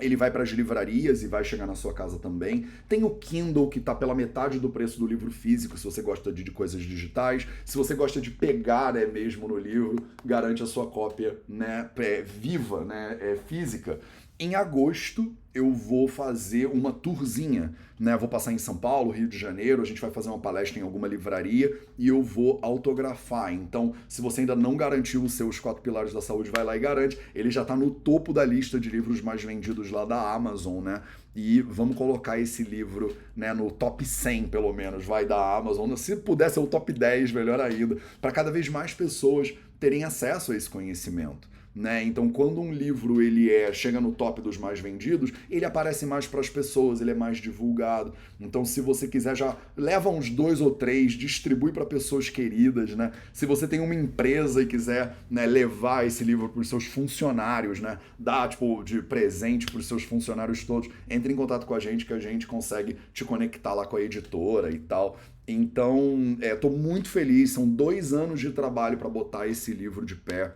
[0.00, 2.66] ele vai para as livrarias e vai chegar na sua casa também.
[2.88, 6.32] Tem o Kindle, que está pela metade do preço do livro físico, se você gosta
[6.32, 7.46] de, de coisas digitais.
[7.64, 12.22] Se você gosta de pegar né, mesmo no livro, garante a sua cópia né, é,
[12.22, 13.98] viva, né, é, física.
[14.40, 18.16] Em agosto eu vou fazer uma tourzinha, né?
[18.16, 20.82] Vou passar em São Paulo, Rio de Janeiro, a gente vai fazer uma palestra em
[20.82, 23.52] alguma livraria e eu vou autografar.
[23.52, 26.78] Então, se você ainda não garantiu os seus quatro pilares da saúde, vai lá e
[26.78, 27.18] garante.
[27.34, 31.02] Ele já está no topo da lista de livros mais vendidos lá da Amazon, né?
[31.34, 35.92] E vamos colocar esse livro né, no top 100, pelo menos, vai da Amazon.
[35.96, 40.52] Se puder ser o top 10, melhor ainda, para cada vez mais pessoas terem acesso
[40.52, 41.48] a esse conhecimento.
[41.78, 42.02] Né?
[42.02, 46.26] Então, quando um livro ele é chega no top dos mais vendidos, ele aparece mais
[46.26, 48.12] para as pessoas, ele é mais divulgado.
[48.40, 53.12] Então, se você quiser já leva uns dois ou três, distribui para pessoas queridas, né?
[53.32, 57.78] Se você tem uma empresa e quiser né, levar esse livro para os seus funcionários,
[57.78, 58.00] né?
[58.18, 62.04] Dar tipo de presente para os seus funcionários todos, entre em contato com a gente
[62.04, 65.16] que a gente consegue te conectar lá com a editora e tal.
[65.46, 67.52] Então, estou é, muito feliz.
[67.52, 70.52] São dois anos de trabalho para botar esse livro de pé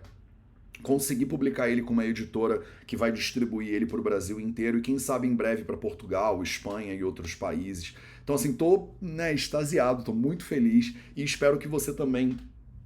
[0.83, 4.83] conseguir publicar ele com uma editora que vai distribuir ele para o Brasil inteiro e
[4.83, 7.95] quem sabe em breve para Portugal, Espanha e outros países.
[8.23, 12.37] Então assim, tô né, extasiado, tô muito feliz e espero que você também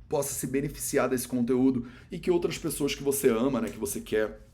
[0.09, 4.00] possa se beneficiar desse conteúdo e que outras pessoas que você ama, né, que você
[4.00, 4.46] quer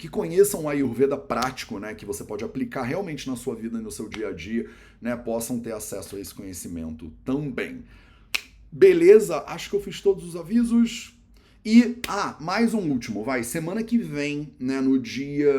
[0.00, 3.90] que conheçam o Ayurveda prático, né, que você pode aplicar realmente na sua vida no
[3.90, 4.66] seu dia a dia,
[4.98, 7.84] né, possam ter acesso a esse conhecimento também.
[8.72, 9.44] Beleza?
[9.46, 11.14] Acho que eu fiz todos os avisos.
[11.62, 13.44] E, ah, mais um último, vai.
[13.44, 15.52] Semana que vem, né, no dia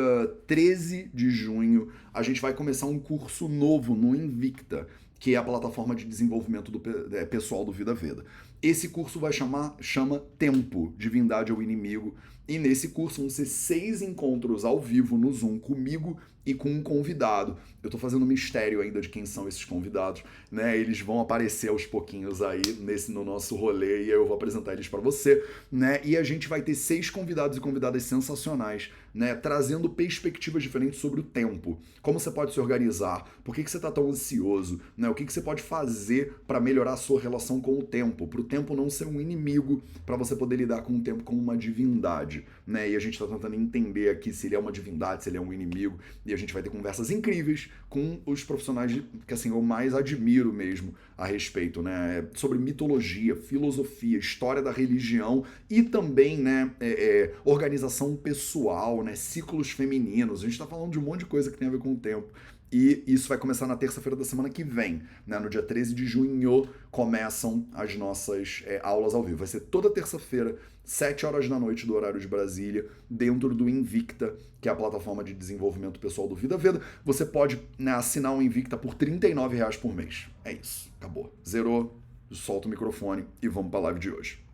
[0.48, 4.88] 13 de junho, a gente vai começar um curso novo no Invicta,
[5.20, 6.82] que é a plataforma de desenvolvimento do
[7.16, 8.26] é, pessoal do Vida Veda.
[8.64, 12.16] Esse curso vai chamar chama Tempo, Divindade ao Inimigo,
[12.48, 16.82] e nesse curso vão ser seis encontros ao vivo no Zoom comigo e com um
[16.82, 17.58] convidado.
[17.84, 20.78] Eu tô fazendo um mistério ainda de quem são esses convidados, né?
[20.78, 24.88] Eles vão aparecer aos pouquinhos aí nesse no nosso rolê e eu vou apresentar eles
[24.88, 26.00] para você, né?
[26.04, 29.34] E a gente vai ter seis convidados e convidadas sensacionais, né?
[29.34, 31.80] Trazendo perspectivas diferentes sobre o tempo.
[32.04, 33.28] Como você pode se organizar?
[33.44, 34.80] Por que, que você tá tão ansioso?
[34.96, 35.10] Né?
[35.10, 38.28] O que, que você pode fazer para melhorar a sua relação com o tempo?
[38.28, 41.42] Para o tempo não ser um inimigo, para você poder lidar com o tempo como
[41.42, 42.90] uma divindade, né?
[42.90, 45.42] E a gente tá tentando entender aqui se ele é uma divindade, se ele é
[45.42, 45.98] um inimigo.
[46.26, 50.54] E a gente vai ter conversas incríveis com os profissionais que assim eu mais admiro
[50.54, 52.20] mesmo a respeito, né?
[52.20, 59.14] É sobre mitologia, filosofia, história da religião e também, né, é, é, organização pessoal, né,
[59.14, 60.40] ciclos femininos.
[60.40, 61.98] A gente está falando de um monte de coisa que tem a ver com o
[61.98, 62.30] tempo.
[62.72, 65.04] E isso vai começar na terça-feira da semana que vem.
[65.28, 65.38] Né?
[65.38, 69.40] No dia 13 de junho começam as nossas é, aulas ao vivo.
[69.40, 74.36] Vai ser toda terça-feira, 7 horas da noite do horário de Brasília, dentro do Invicta,
[74.60, 76.82] que é a plataforma de desenvolvimento pessoal do Vida Veda.
[77.06, 80.28] Você pode né, assinar o Invicta por R$ reais por mês.
[80.44, 81.34] É isso, acabou.
[81.48, 81.98] Zerou,
[82.32, 84.51] solta o microfone e vamos para a live de hoje.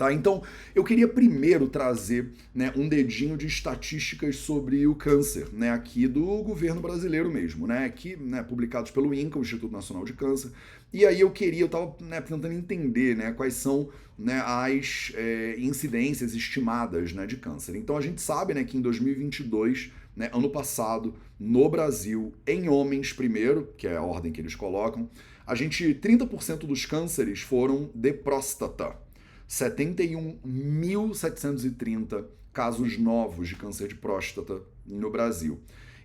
[0.00, 0.10] Tá?
[0.14, 0.42] Então,
[0.74, 6.24] eu queria primeiro trazer né, um dedinho de estatísticas sobre o câncer, né, aqui do
[6.42, 10.52] governo brasileiro mesmo, né, aqui, né, publicados pelo INCA, o Instituto Nacional de Câncer.
[10.90, 15.56] E aí eu queria, eu estava né, tentando entender né, quais são né, as é,
[15.58, 17.76] incidências estimadas né, de câncer.
[17.76, 23.12] Então, a gente sabe né, que em 2022, né, ano passado, no Brasil, em homens
[23.12, 25.10] primeiro, que é a ordem que eles colocam,
[25.46, 29.09] a gente 30% dos cânceres foram de próstata.
[29.50, 35.58] 71.730 casos novos de câncer de próstata no Brasil.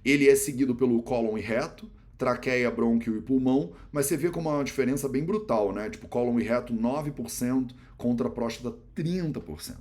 [0.03, 4.49] Ele é seguido pelo cólon e reto, traqueia, brônquio e pulmão, mas você vê como
[4.49, 5.91] é uma diferença bem brutal, né?
[5.91, 9.75] Tipo, cólon e reto 9% contra próstata 30%.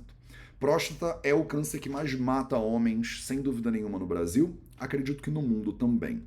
[0.59, 5.31] Próstata é o câncer que mais mata homens, sem dúvida nenhuma, no Brasil, acredito que
[5.31, 6.21] no mundo também.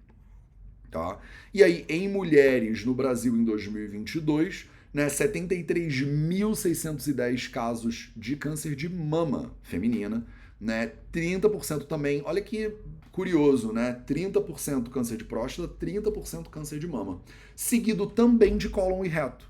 [0.90, 1.20] Tá?
[1.54, 9.54] E aí, em mulheres no Brasil em 2022, né, 73.610 casos de câncer de mama
[9.62, 10.26] feminina,
[10.60, 12.74] né, 30% também, olha que
[13.12, 17.20] curioso, né, 30% câncer de próstata, 30% câncer de mama,
[17.54, 19.48] seguido também de cólon e reto.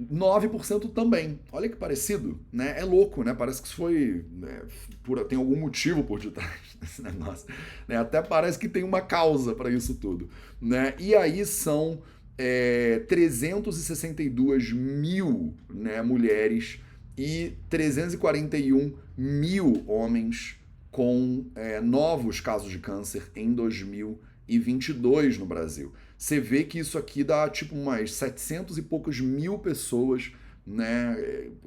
[0.00, 1.40] 9% também.
[1.50, 2.78] Olha que parecido, né?
[2.78, 3.34] É louco, né?
[3.34, 4.24] Parece que foi.
[4.30, 4.62] Né,
[5.02, 7.48] por, tem algum motivo por detrás desse negócio.
[7.88, 7.96] Né?
[7.96, 10.28] Até parece que tem uma causa para isso tudo.
[10.60, 10.94] Né?
[11.00, 12.00] E aí são
[12.38, 16.80] é, 362 mil né, mulheres
[17.16, 20.56] e 341 mil homens
[20.90, 25.92] com é, novos casos de câncer em 2022 no Brasil.
[26.16, 30.32] Você vê que isso aqui dá tipo umas 700 e poucos mil pessoas,
[30.66, 31.16] né?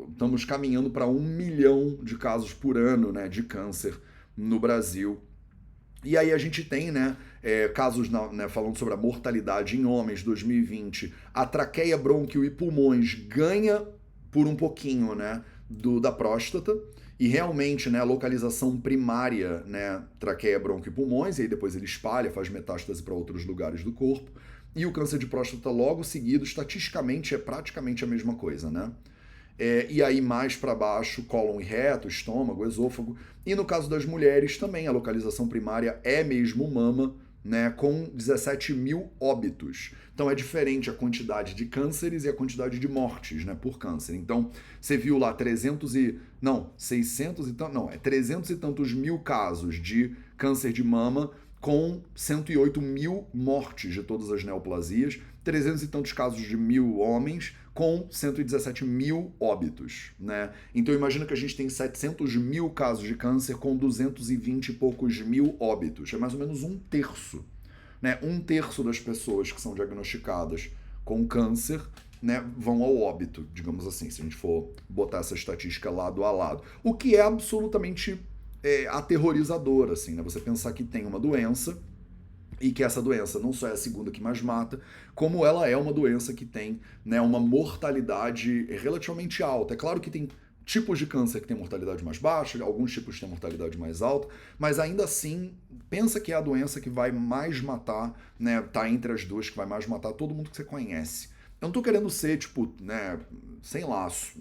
[0.10, 4.00] Estamos caminhando para um milhão de casos por ano né, de câncer
[4.36, 5.22] no Brasil.
[6.04, 9.86] E aí a gente tem, né, é, casos na, né, falando sobre a mortalidade em
[9.86, 13.84] homens 2020, a traqueia, brônquio e pulmões ganha
[14.32, 16.76] por um pouquinho, né, do, da próstata.
[17.20, 21.86] E realmente, né, a localização primária, né, traqueia, bronco e pulmões, e aí depois ele
[21.86, 24.32] espalha, faz metástase para outros lugares do corpo.
[24.76, 28.92] E o câncer de próstata logo seguido, estatisticamente, é praticamente a mesma coisa, né?
[29.60, 33.16] É, e aí mais para baixo, cólon e reto, estômago, esôfago.
[33.46, 38.74] E no caso das mulheres também, a localização primária é mesmo mama, né, com 17
[38.74, 39.92] mil óbitos.
[40.14, 44.16] Então é diferente a quantidade de cânceres e a quantidade de mortes, né, por câncer.
[44.16, 49.20] Então você viu lá 300 e não 600 e não é 300 e tantos mil
[49.20, 55.88] casos de câncer de mama com 108 mil mortes de todas as neoplasias, 300 e
[55.88, 60.52] tantos casos de mil homens com 117 mil óbitos, né?
[60.76, 65.20] Então imagina que a gente tem 700 mil casos de câncer com 220 e poucos
[65.22, 67.46] mil óbitos, é mais ou menos um terço,
[68.02, 68.20] né?
[68.22, 70.70] Um terço das pessoas que são diagnosticadas
[71.06, 71.82] com câncer
[72.22, 76.32] né, vão ao óbito, digamos assim, se a gente for botar essa estatística lado a
[76.32, 76.62] lado.
[76.84, 78.20] O que é absolutamente
[78.62, 80.22] é, aterrorizador, assim, né?
[80.22, 81.82] Você pensar que tem uma doença
[82.62, 84.80] e que essa doença não só é a segunda que mais mata,
[85.16, 89.74] como ela é uma doença que tem né, uma mortalidade relativamente alta.
[89.74, 90.30] É claro que tem
[90.64, 94.28] tipos de câncer que têm mortalidade mais baixa, alguns tipos têm mortalidade mais alta,
[94.60, 95.54] mas ainda assim,
[95.90, 99.58] pensa que é a doença que vai mais matar, né, tá entre as duas que
[99.58, 101.30] vai mais matar todo mundo que você conhece.
[101.60, 103.20] Eu não tô querendo ser, tipo, né,
[103.62, 104.34] sem laço.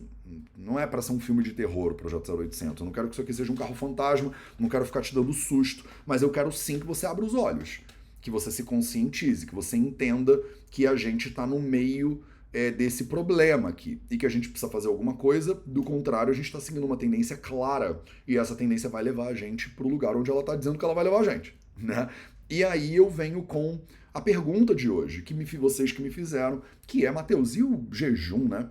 [0.56, 2.80] Não é para ser um filme de terror, o Projeto 0800.
[2.80, 5.32] Eu não quero que isso aqui seja um carro fantasma, não quero ficar te dando
[5.32, 7.80] susto, mas eu quero sim que você abra os olhos
[8.20, 13.04] que você se conscientize, que você entenda que a gente está no meio é, desse
[13.04, 16.60] problema aqui e que a gente precisa fazer alguma coisa, do contrário, a gente está
[16.60, 20.30] seguindo uma tendência clara e essa tendência vai levar a gente para o lugar onde
[20.30, 22.08] ela está dizendo que ela vai levar a gente, né?
[22.48, 23.80] E aí eu venho com
[24.12, 27.86] a pergunta de hoje, que me, vocês que me fizeram, que é, Mateus, e o
[27.92, 28.68] jejum, né?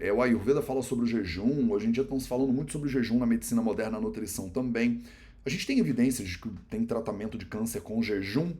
[0.00, 2.88] É, o Ayurveda fala sobre o jejum, hoje em dia estão se falando muito sobre
[2.88, 5.02] o jejum na medicina moderna, na nutrição também.
[5.44, 8.52] A gente tem evidências de que tem tratamento de câncer com jejum,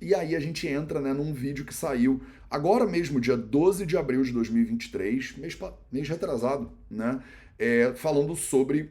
[0.00, 3.96] e aí a gente entra né, num vídeo que saiu agora mesmo, dia 12 de
[3.96, 5.58] abril de 2023, mês,
[5.92, 7.22] mês retrasado, né?
[7.58, 8.90] É, falando sobre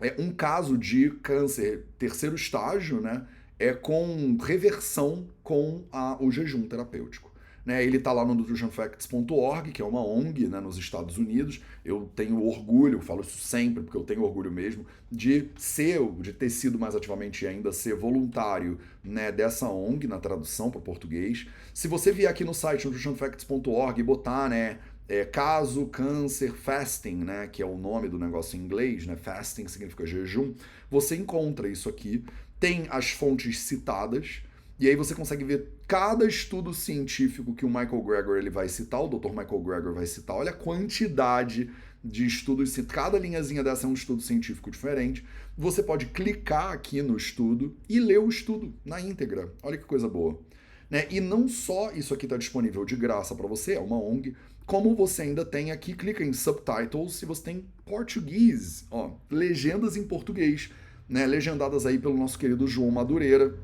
[0.00, 3.26] é, um caso de câncer terceiro estágio, né?
[3.58, 7.29] É com reversão com a, o jejum terapêutico.
[7.64, 7.84] Né?
[7.84, 11.60] Ele está lá no nutritionfacts.org, que é uma ONG né, nos Estados Unidos.
[11.84, 16.50] Eu tenho orgulho, falo isso sempre, porque eu tenho orgulho mesmo, de ser, de ter
[16.50, 21.46] sido mais ativamente ainda, ser voluntário né, dessa ONG na tradução para português.
[21.74, 27.48] Se você vier aqui no site nutritionfacts.org e botar, né, é, caso, câncer, fasting, né,
[27.48, 30.54] que é o nome do negócio em inglês, né, fasting significa jejum,
[30.88, 32.24] você encontra isso aqui.
[32.60, 34.42] Tem as fontes citadas,
[34.80, 39.02] e aí você consegue ver cada estudo científico que o Michael Greger ele vai citar,
[39.02, 39.28] o Dr.
[39.28, 40.36] Michael Greger vai citar.
[40.36, 41.70] Olha a quantidade
[42.02, 45.22] de estudos, cada linhazinha dessa é um estudo científico diferente.
[45.56, 49.52] Você pode clicar aqui no estudo e ler o estudo na íntegra.
[49.62, 50.40] Olha que coisa boa.
[50.88, 51.06] Né?
[51.10, 54.94] E não só isso aqui está disponível de graça para você, é uma ONG, como
[54.94, 60.70] você ainda tem aqui, clica em subtitles se você tem português, ó, legendas em português,
[61.06, 61.26] né?
[61.26, 63.54] legendadas aí pelo nosso querido João Madureira,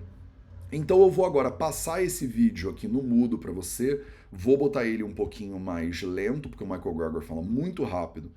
[0.72, 5.02] então eu vou agora passar esse vídeo aqui no mudo para você, vou botar ele
[5.02, 8.31] um pouquinho mais lento, porque o Michael Greger fala muito rápido,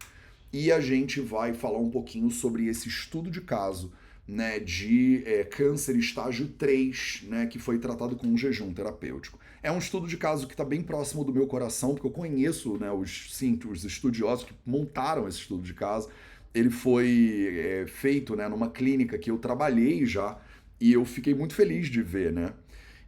[0.52, 3.92] e a gente vai falar um pouquinho sobre esse estudo de caso
[4.30, 9.40] né, de é, câncer estágio 3, né, que foi tratado com um jejum terapêutico.
[9.64, 12.78] É um estudo de caso que está bem próximo do meu coração, porque eu conheço
[12.78, 16.10] né, os, sim, os estudiosos que montaram esse estudo de caso.
[16.54, 20.40] Ele foi é, feito né, numa clínica que eu trabalhei já
[20.80, 22.54] e eu fiquei muito feliz de ver, né?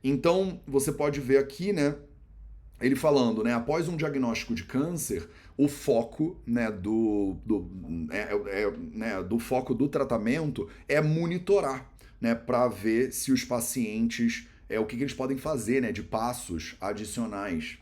[0.04, 1.96] Então, você pode ver aqui, né,
[2.82, 7.70] ele falando, né, após um diagnóstico de câncer, o foco, né, do, do,
[8.10, 11.88] é, é, né, do foco do tratamento é monitorar,
[12.20, 16.02] né, para ver se os pacientes, é o que, que eles podem fazer, né, de
[16.02, 17.78] passos adicionais.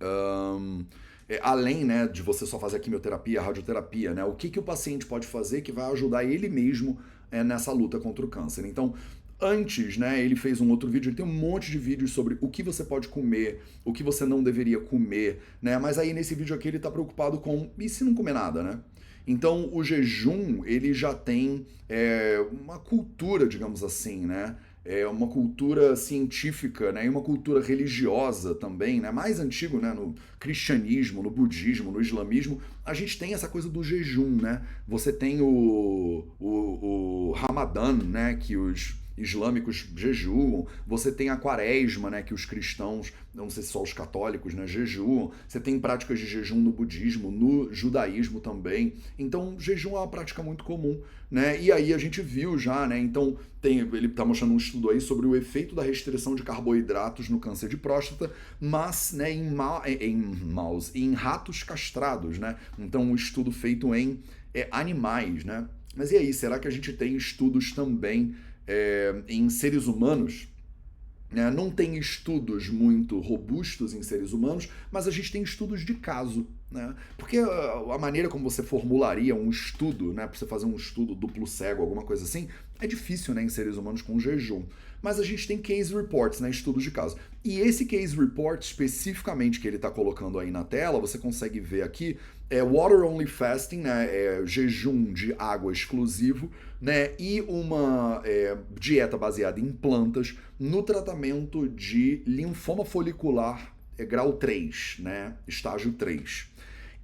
[0.00, 0.84] Um,
[1.28, 4.58] é, além né, de você só fazer a quimioterapia, a radioterapia, né, o que, que
[4.58, 8.64] o paciente pode fazer que vai ajudar ele mesmo é, nessa luta contra o câncer.
[8.66, 8.94] Então,
[9.40, 12.48] Antes, né, ele fez um outro vídeo, ele tem um monte de vídeos sobre o
[12.48, 15.78] que você pode comer, o que você não deveria comer, né?
[15.78, 18.80] Mas aí nesse vídeo aqui ele está preocupado com e se não comer nada, né?
[19.24, 24.56] Então o jejum ele já tem é, uma cultura, digamos assim, né?
[24.84, 27.04] É uma cultura científica, né?
[27.04, 29.10] E uma cultura religiosa também, né?
[29.10, 29.92] Mais antigo, né?
[29.92, 34.62] No cristianismo, no budismo, no islamismo, a gente tem essa coisa do jejum, né?
[34.86, 38.34] Você tem o, o, o Ramadã, né?
[38.34, 43.70] Que os islâmicos jejuam, você tem a quaresma, né, que os cristãos, não sei se
[43.70, 48.94] só os católicos, né, jejuam, você tem práticas de jejum no budismo, no judaísmo também.
[49.18, 51.60] Então, jejum é uma prática muito comum, né?
[51.60, 52.98] E aí a gente viu já, né?
[52.98, 57.28] Então, tem, ele está mostrando um estudo aí sobre o efeito da restrição de carboidratos
[57.28, 62.56] no câncer de próstata, mas, né, em, ma em mouse, em ratos castrados, né?
[62.78, 64.20] Então, um estudo feito em
[64.54, 65.68] é, animais, né?
[65.94, 68.34] Mas e aí, será que a gente tem estudos também
[68.68, 70.46] é, em seres humanos?
[71.34, 75.94] É, não tem estudos muito robustos em seres humanos, mas a gente tem estudos de
[75.94, 76.46] caso.
[76.70, 76.94] Né?
[77.16, 81.14] Porque a, a maneira como você formularia um estudo, né, para você fazer um estudo
[81.14, 82.48] duplo cego, alguma coisa assim,
[82.80, 84.62] é difícil né, em seres humanos com jejum.
[85.00, 87.16] Mas a gente tem case reports, né, estudos de caso.
[87.44, 91.82] E esse case report especificamente que ele está colocando aí na tela, você consegue ver
[91.82, 92.16] aqui,
[92.50, 96.50] é water only fasting, né, é jejum de água exclusivo,
[96.80, 104.34] né, e uma é, dieta baseada em plantas no tratamento de linfoma folicular é, grau
[104.34, 106.48] 3, né, estágio 3.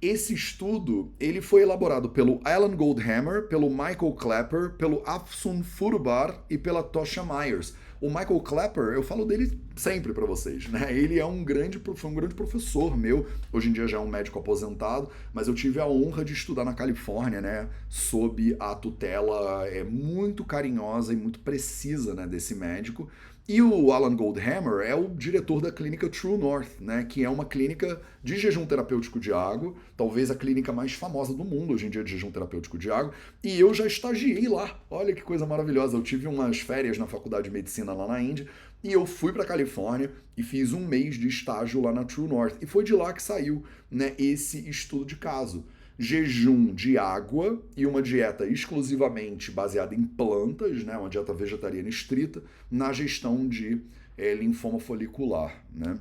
[0.01, 6.57] Esse estudo ele foi elaborado pelo Alan Goldhammer, pelo Michael Clapper, pelo Afsun Furubar e
[6.57, 7.75] pela Tosha Myers.
[8.05, 10.95] O Michael Clapper, eu falo dele sempre para vocês, né?
[10.95, 13.25] Ele é um grande, foi um grande professor meu.
[13.51, 16.63] Hoje em dia já é um médico aposentado, mas eu tive a honra de estudar
[16.63, 17.67] na Califórnia, né?
[17.89, 22.27] Sob a tutela é, muito carinhosa e muito precisa, né?
[22.27, 23.09] Desse médico.
[23.47, 27.45] E o Alan Goldhammer é o diretor da clínica True North, né, que é uma
[27.45, 31.91] clínica de jejum terapêutico de água, talvez a clínica mais famosa do mundo hoje em
[31.91, 34.79] dia de jejum terapêutico de água, e eu já estagiei lá.
[34.89, 35.95] Olha que coisa maravilhosa.
[35.95, 38.47] Eu tive umas férias na faculdade de medicina lá na Índia,
[38.83, 42.55] e eu fui para Califórnia e fiz um mês de estágio lá na True North.
[42.63, 45.63] E foi de lá que saiu, né, esse estudo de caso
[45.97, 52.43] jejum de água e uma dieta exclusivamente baseada em plantas, né, uma dieta vegetariana estrita,
[52.69, 53.81] na gestão de
[54.17, 55.63] é, linfoma folicular.
[55.73, 55.97] Né?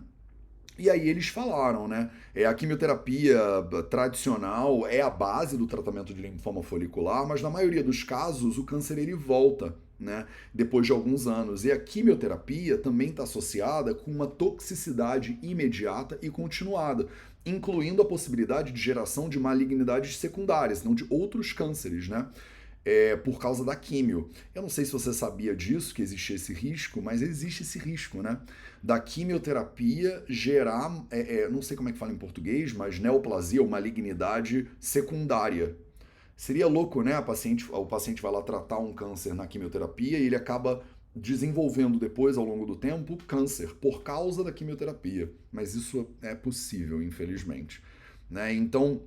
[0.76, 2.11] E aí eles falaram, né?
[2.34, 3.38] É, a quimioterapia
[3.88, 8.64] tradicional é a base do tratamento de linfoma folicular, mas na maioria dos casos o
[8.64, 10.26] câncer ele volta, né?
[10.53, 11.64] Depois de alguns anos.
[11.64, 17.07] E a quimioterapia também está associada com uma toxicidade imediata e continuada
[17.47, 22.28] incluindo a possibilidade de geração de malignidades secundárias, não de outros cânceres, né?
[22.86, 24.30] É, por causa da químio.
[24.55, 28.20] Eu não sei se você sabia disso, que existia esse risco, mas existe esse risco,
[28.20, 28.38] né?
[28.82, 33.62] Da quimioterapia gerar, é, é, não sei como é que fala em português, mas neoplasia
[33.62, 35.74] ou malignidade secundária.
[36.36, 37.20] Seria louco, né?
[37.22, 40.82] Paciente, o paciente vai lá tratar um câncer na quimioterapia e ele acaba
[41.15, 45.31] desenvolvendo depois, ao longo do tempo, câncer por causa da quimioterapia.
[45.53, 47.83] Mas isso é possível, infelizmente.
[48.29, 48.53] Né?
[48.53, 49.03] Então,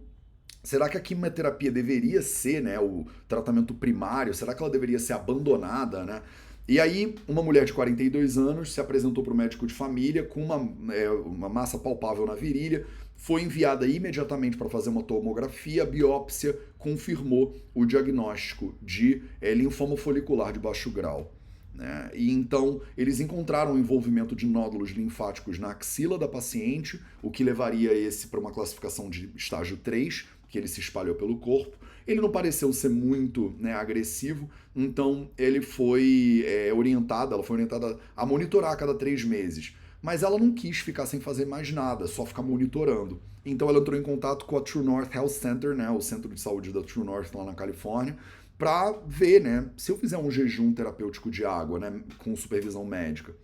[0.64, 4.34] será que a quimioterapia deveria ser né, o tratamento primário?
[4.34, 6.06] Será que ela deveria ser abandonada?
[6.06, 6.22] Né?
[6.68, 10.44] E aí, uma mulher de 42 anos se apresentou para o médico de família com
[10.44, 12.86] uma, é, uma massa palpável na virilha,
[13.16, 19.98] foi enviada imediatamente para fazer uma tomografia, a biópsia confirmou o diagnóstico de é, linfoma
[19.98, 21.34] folicular de baixo grau.
[21.78, 22.10] Né?
[22.16, 27.44] E então eles encontraram o envolvimento de nódulos linfáticos na axila da paciente, o que
[27.44, 31.78] levaria esse para uma classificação de estágio 3, que ele se espalhou pelo corpo.
[32.08, 38.00] Ele não pareceu ser muito né, agressivo, então ele foi é, orientada, ela foi orientada
[38.16, 39.76] a monitorar a cada três meses.
[40.02, 43.22] Mas ela não quis ficar sem fazer mais nada, só ficar monitorando.
[43.46, 46.40] Então ela entrou em contato com a True North Health Center, né, o centro de
[46.40, 48.18] saúde da True North lá na Califórnia,
[48.58, 53.36] para ver, né, se eu fizer um jejum terapêutico de água, né, com supervisão médica.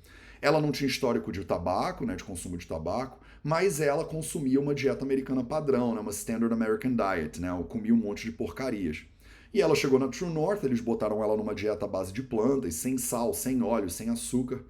[0.41, 4.74] Ela não tinha histórico de tabaco, né, de consumo de tabaco, mas ela consumia uma
[4.74, 9.05] dieta americana padrão, né, uma Standard American Diet, né, ela comia um monte de porcarias.
[9.53, 12.74] E ela chegou na True North, eles botaram ela numa dieta à base de plantas,
[12.74, 14.64] sem sal, sem óleo, sem açúcar.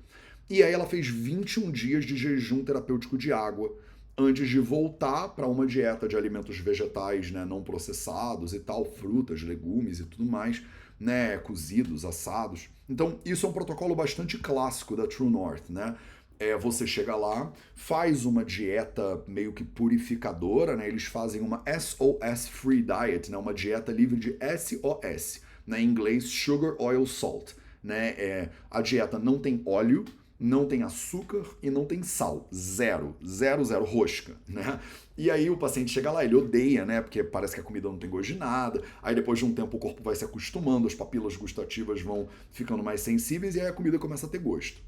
[0.49, 3.73] E aí ela fez 21 dias de jejum terapêutico de água,
[4.17, 9.41] antes de voltar para uma dieta de alimentos vegetais né, não processados e tal, frutas,
[9.41, 10.63] legumes e tudo mais,
[10.99, 12.69] né, cozidos, assados.
[12.87, 15.95] Então, isso é um protocolo bastante clássico da True North, né?
[16.39, 20.87] É, você chega lá, faz uma dieta meio que purificadora, né?
[20.87, 23.37] Eles fazem uma SOS Free Diet, né?
[23.37, 25.79] Uma dieta livre de SOS, né?
[25.79, 28.09] Em inglês, Sugar, Oil, Salt, né?
[28.17, 30.03] É, a dieta não tem óleo,
[30.43, 32.49] não tem açúcar e não tem sal.
[32.53, 33.15] Zero.
[33.25, 33.85] Zero, zero.
[33.85, 34.77] Rosca, né?
[35.17, 37.01] E aí o paciente chega lá, ele odeia, né?
[37.01, 38.83] Porque parece que a comida não tem gosto de nada.
[39.01, 42.83] Aí depois de um tempo o corpo vai se acostumando, as papilas gustativas vão ficando
[42.83, 44.81] mais sensíveis e aí a comida começa a ter gosto.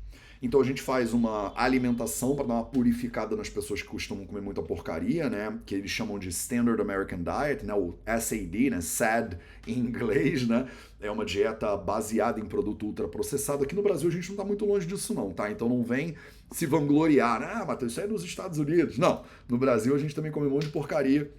[0.45, 4.41] Então a gente faz uma alimentação para dar uma purificada nas pessoas que costumam comer
[4.41, 5.57] muita porcaria, né?
[5.65, 7.73] Que eles chamam de Standard American Diet, né?
[7.73, 8.79] O SAD, né?
[8.79, 10.67] SAD em inglês, né?
[11.01, 13.63] É uma dieta baseada em produto ultraprocessado.
[13.63, 15.49] Aqui no Brasil a gente não está muito longe disso não, tá?
[15.49, 16.13] Então não vem
[16.51, 17.49] se vangloriar, né?
[17.51, 18.99] ah, Matheus, isso é nos Estados Unidos.
[18.99, 21.33] Não, no Brasil a gente também come um monte de porcaria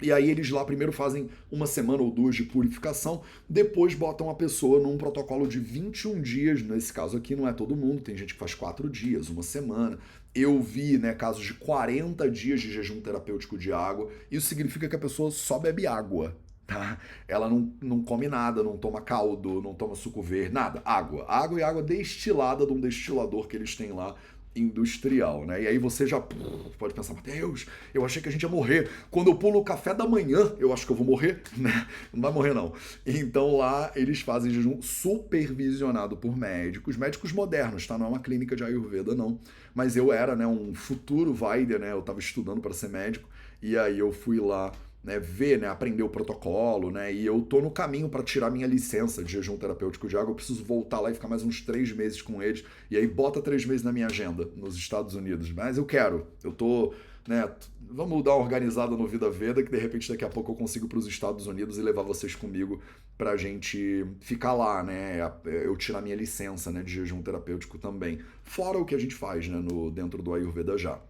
[0.00, 4.34] e aí eles lá primeiro fazem uma semana ou duas de purificação, depois botam a
[4.34, 8.34] pessoa num protocolo de 21 dias, nesse caso aqui não é todo mundo, tem gente
[8.34, 9.98] que faz quatro dias, uma semana.
[10.34, 14.96] Eu vi né, casos de 40 dias de jejum terapêutico de água, isso significa que
[14.96, 16.36] a pessoa só bebe água,
[16.66, 16.98] tá?
[17.26, 21.24] Ela não, não come nada, não toma caldo, não toma suco verde, nada, água.
[21.26, 24.14] Água e água destilada de um destilador que eles têm lá
[24.60, 25.62] industrial, né?
[25.62, 28.88] E aí você já pode pensar, Mateus, eu achei que a gente ia morrer.
[29.10, 31.86] Quando eu pulo o café da manhã, eu acho que eu vou morrer, né?
[32.12, 32.72] Não vai morrer não.
[33.06, 37.96] Então lá eles fazem jejum supervisionado por médicos, médicos modernos, tá?
[37.96, 39.38] Não é uma clínica de Ayurveda não,
[39.74, 41.92] mas eu era, né, um futuro Vaidya, né?
[41.92, 43.28] Eu estava estudando para ser médico
[43.62, 44.72] e aí eu fui lá
[45.02, 48.66] né, ver, né, aprender o protocolo, né, e eu tô no caminho para tirar minha
[48.66, 51.92] licença de jejum terapêutico de água, eu preciso voltar lá e ficar mais uns três
[51.92, 55.78] meses com eles, e aí bota três meses na minha agenda nos Estados Unidos, mas
[55.78, 56.92] eu quero, eu tô,
[57.26, 57.48] né,
[57.90, 60.88] vamos dar uma organizada no Vida Veda, que de repente daqui a pouco eu consigo
[60.88, 62.80] para os Estados Unidos e levar vocês comigo
[63.16, 68.78] pra gente ficar lá, né, eu tirar minha licença, né, de jejum terapêutico também, fora
[68.78, 71.00] o que a gente faz, né, no, dentro do Ayurveda já.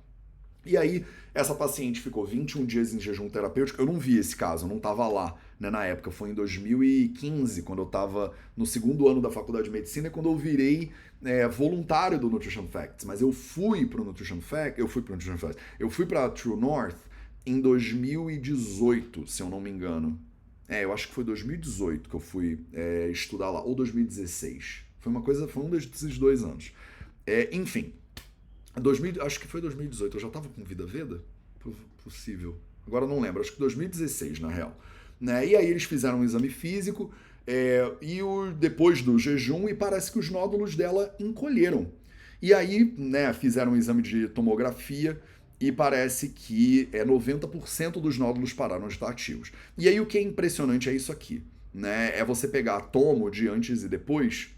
[0.68, 1.02] E aí,
[1.32, 3.80] essa paciente ficou 21 dias em jejum terapêutico.
[3.80, 6.10] Eu não vi esse caso, eu não estava lá né, na época.
[6.10, 10.36] Foi em 2015, quando eu estava no segundo ano da faculdade de medicina, quando eu
[10.36, 10.90] virei
[11.24, 13.06] é, voluntário do Nutrition Facts.
[13.06, 16.28] Mas eu fui para o Nutrition Facts, eu fui para Nutrition Facts, eu fui para
[16.28, 16.98] True North
[17.46, 20.20] em 2018, se eu não me engano.
[20.68, 24.82] É, eu acho que foi 2018 que eu fui é, estudar lá, ou 2016.
[25.00, 26.72] Foi uma coisa, foi um desses dois anos.
[27.26, 27.92] É, enfim,
[28.78, 31.22] 2000, acho que foi 2018, eu já estava com Vida Veda?
[32.02, 32.56] Possível.
[32.86, 34.78] Agora não lembro, acho que 2016, na real.
[35.20, 35.48] Né?
[35.48, 37.12] E aí eles fizeram um exame físico
[37.46, 41.90] é, e o, depois do jejum e parece que os nódulos dela encolheram.
[42.40, 45.20] E aí né, fizeram um exame de tomografia
[45.60, 49.50] e parece que é 90% dos nódulos pararam de estar ativos.
[49.76, 51.42] E aí o que é impressionante é isso aqui.
[51.74, 52.16] Né?
[52.16, 54.50] É você pegar a tomo de antes e depois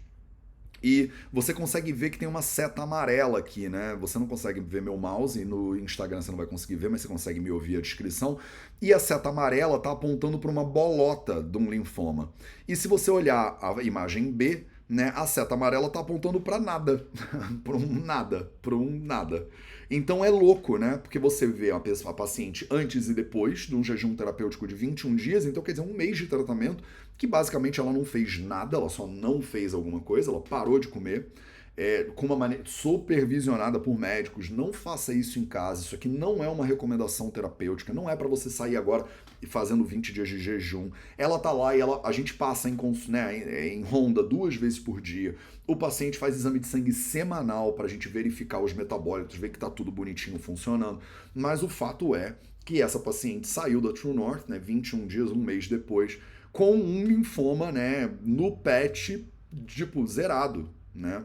[0.83, 3.95] e você consegue ver que tem uma seta amarela aqui, né?
[3.99, 7.07] Você não consegue ver meu mouse, no Instagram você não vai conseguir ver, mas você
[7.07, 8.37] consegue me ouvir a descrição.
[8.81, 12.31] E a seta amarela está apontando para uma bolota de um linfoma.
[12.67, 17.07] E se você olhar a imagem B, né, a seta amarela está apontando para nada,
[17.63, 19.47] para um nada, para um nada.
[19.93, 20.97] Então é louco, né?
[20.97, 24.73] Porque você vê a, pessoa, a paciente antes e depois de um jejum terapêutico de
[24.73, 26.81] 21 dias, então quer dizer, um mês de tratamento,
[27.17, 30.87] que basicamente ela não fez nada, ela só não fez alguma coisa, ela parou de
[30.87, 31.27] comer.
[31.75, 35.81] É, com uma maneira supervisionada por médicos, não faça isso em casa.
[35.81, 39.05] Isso aqui não é uma recomendação terapêutica, não é para você sair agora
[39.41, 40.91] e fazendo 20 dias de jejum.
[41.17, 42.77] Ela tá lá e ela, a gente passa em,
[43.07, 45.35] né, em ronda duas vezes por dia.
[45.65, 49.59] O paciente faz exame de sangue semanal para a gente verificar os metabólitos, ver que
[49.59, 50.99] tá tudo bonitinho funcionando.
[51.33, 55.43] Mas o fato é que essa paciente saiu da True North, né, 21 dias, um
[55.43, 56.19] mês depois,
[56.51, 59.25] com um linfoma, né, no PET,
[59.65, 61.23] tipo, zerado, né?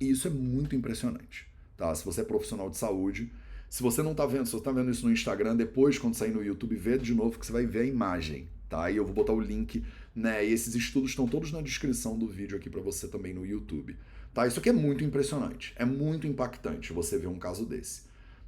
[0.00, 1.46] E isso é muito impressionante,
[1.76, 1.94] tá?
[1.94, 3.30] Se você é profissional de saúde,
[3.72, 6.30] se você não tá vendo, se você tá vendo isso no Instagram, depois, quando sair
[6.30, 8.90] no YouTube, vê de novo que você vai ver a imagem, tá?
[8.90, 9.82] E eu vou botar o link,
[10.14, 10.44] né?
[10.44, 13.96] E esses estudos estão todos na descrição do vídeo aqui para você também no YouTube,
[14.34, 14.46] tá?
[14.46, 18.02] Isso aqui é muito impressionante, é muito impactante você ver um caso desse.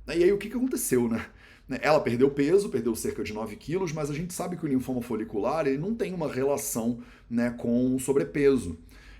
[0.09, 1.25] E aí, o que, que aconteceu, né?
[1.67, 4.69] Né, ela perdeu peso, perdeu cerca de 9 quilos, mas a gente sabe que o
[4.69, 6.99] linfoma folicular ele não tem uma relação
[7.31, 8.77] né, com sobrepeso.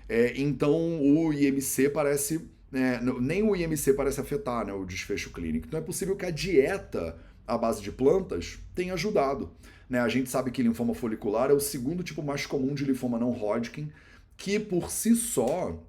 [0.07, 2.47] É, então o IMC parece.
[2.75, 5.65] Né, nem o IMC parece afetar né, o desfecho clínico.
[5.65, 7.17] Então é possível que a dieta
[7.47, 9.49] à base de plantas tenha ajudado.
[9.89, 9.97] Né?
[9.97, 13.31] A gente sabe que linfoma folicular é o segundo tipo mais comum de linfoma não
[13.31, 13.89] Hodgkin,
[14.35, 15.81] que por si só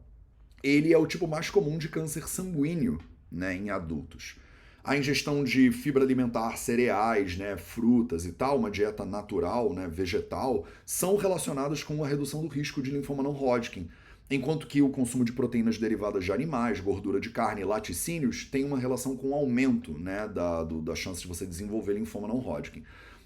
[0.62, 3.00] ele é o tipo mais comum de câncer sanguíneo
[3.32, 4.36] né, em adultos
[4.84, 10.64] a ingestão de fibra alimentar, cereais, né, frutas e tal, uma dieta natural, né, vegetal,
[10.84, 13.88] são relacionadas com a redução do risco de linfoma não Hodgkin,
[14.30, 18.64] enquanto que o consumo de proteínas derivadas de animais, gordura de carne e laticínios tem
[18.64, 22.38] uma relação com o aumento né, da, do, da chance de você desenvolver linfoma não
[22.38, 22.82] Hodgkin.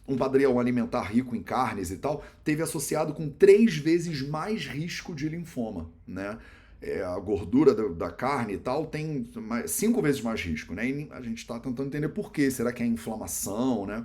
[0.09, 5.15] Um padrão alimentar rico em carnes e tal teve associado com três vezes mais risco
[5.15, 6.39] de linfoma, né?
[6.83, 10.89] é, a gordura da, da, carne e tal tem mais, cinco vezes mais risco, né?
[10.89, 12.51] E a gente está tentando entender por quê.
[12.51, 14.05] Será que é inflamação, né?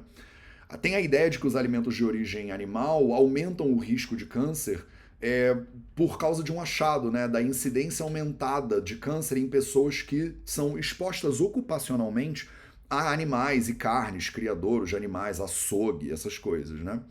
[0.81, 4.85] Tem a ideia de que os alimentos de origem animal aumentam o risco de câncer
[5.21, 5.57] é,
[5.95, 10.77] por causa de um achado, né, da incidência aumentada de câncer em pessoas que são
[10.77, 12.49] expostas ocupacionalmente
[12.89, 17.01] a animais e carnes, criadouros de animais, açougue, essas coisas, né?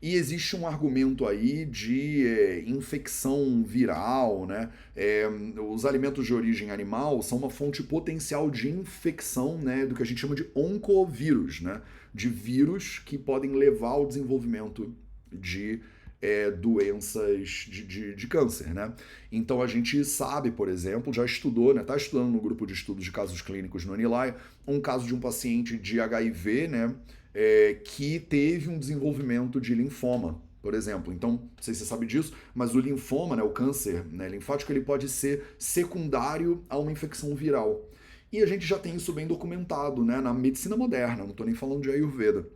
[0.00, 4.70] E existe um argumento aí de é, infecção viral, né?
[4.94, 5.28] É,
[5.68, 9.84] os alimentos de origem animal são uma fonte potencial de infecção, né?
[9.84, 11.82] Do que a gente chama de oncovírus, né?
[12.14, 14.94] De vírus que podem levar ao desenvolvimento
[15.32, 15.80] de
[16.20, 18.92] é, doenças de, de, de, câncer, né?
[19.30, 21.82] Então a gente sabe, por exemplo, já estudou, né?
[21.82, 24.34] Tá estudando no grupo de estudos de casos clínicos no Anilai,
[24.66, 26.94] um caso de um paciente de HIV, né?
[27.34, 31.12] É, que teve um desenvolvimento de linfoma, por exemplo.
[31.12, 34.72] Então, não sei se você sabe disso, mas o linfoma, né, o câncer né, linfático,
[34.72, 37.84] ele pode ser secundário a uma infecção viral.
[38.32, 41.54] E a gente já tem isso bem documentado né, na medicina moderna, não estou nem
[41.54, 42.46] falando de Ayurveda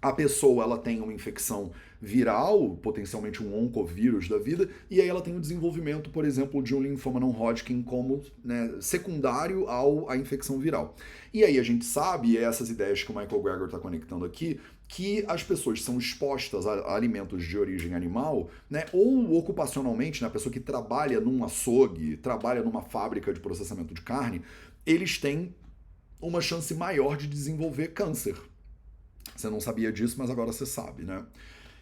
[0.00, 5.20] a pessoa ela tem uma infecção viral, potencialmente um oncovírus da vida, e aí ela
[5.20, 10.16] tem o desenvolvimento, por exemplo, de um linfoma não Hodgkin como né, secundário ao, à
[10.16, 10.94] infecção viral.
[11.34, 14.60] E aí a gente sabe, é essas ideias que o Michael Greger está conectando aqui,
[14.86, 20.30] que as pessoas são expostas a alimentos de origem animal, né, ou ocupacionalmente, né, a
[20.30, 24.40] pessoa que trabalha num açougue, trabalha numa fábrica de processamento de carne,
[24.86, 25.54] eles têm
[26.20, 28.36] uma chance maior de desenvolver câncer,
[29.40, 31.24] você não sabia disso, mas agora você sabe, né?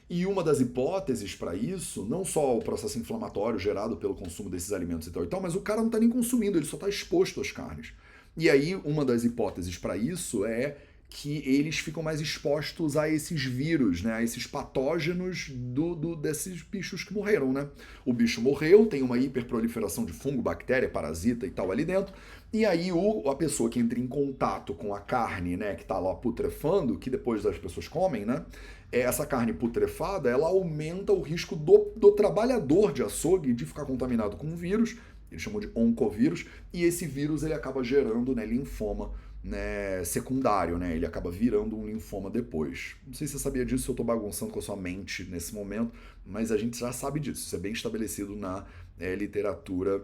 [0.09, 4.72] E uma das hipóteses para isso, não só o processo inflamatório gerado pelo consumo desses
[4.72, 6.88] alimentos e tal e tal, mas o cara não está nem consumindo, ele só está
[6.88, 7.92] exposto às carnes.
[8.36, 10.76] E aí, uma das hipóteses para isso é
[11.09, 16.62] que eles ficam mais expostos a esses vírus, né, a esses patógenos do, do, desses
[16.62, 17.68] bichos que morreram, né?
[18.04, 22.12] O bicho morreu, tem uma hiperproliferação de fungo, bactéria, parasita e tal ali dentro,
[22.61, 25.98] e aí o, a pessoa que entra em contato com a carne, né, que está
[25.98, 28.44] lá putrefando, que depois as pessoas comem, né,
[28.90, 33.84] é, essa carne putrefada, ela aumenta o risco do, do trabalhador de açougue de ficar
[33.84, 34.96] contaminado com um vírus,
[35.30, 39.12] eles chamam de oncovírus, e esse vírus ele acaba gerando né, linfoma
[39.46, 40.96] né, secundário, né?
[40.96, 42.96] Ele acaba virando um linfoma depois.
[43.07, 45.54] Não sei se você sabia disso, se eu estou bagunçando com a sua mente nesse
[45.54, 45.92] momento,
[46.24, 47.46] mas a gente já sabe disso.
[47.46, 48.66] Isso é bem estabelecido na
[48.98, 50.02] é, literatura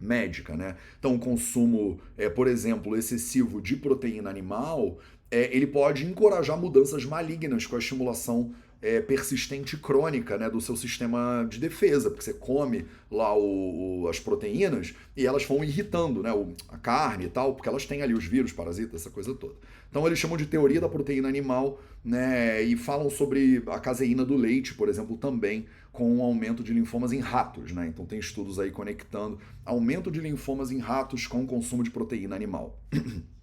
[0.00, 0.76] médica, né?
[0.98, 4.98] Então, o consumo, é, por exemplo, excessivo de proteína animal,
[5.30, 10.76] é, ele pode encorajar mudanças malignas com a estimulação é, persistente crônica né, do seu
[10.76, 16.22] sistema de defesa, porque você come lá o, o, as proteínas e elas vão irritando
[16.22, 19.34] né, o, a carne e tal, porque elas têm ali os vírus, parasitas, essa coisa
[19.34, 19.54] toda.
[19.90, 24.36] Então eles chamam de teoria da proteína animal né, e falam sobre a caseína do
[24.36, 25.66] leite, por exemplo, também
[25.96, 27.72] com o aumento de linfomas em ratos.
[27.72, 27.88] Né?
[27.88, 32.36] Então tem estudos aí conectando aumento de linfomas em ratos com o consumo de proteína
[32.36, 32.78] animal.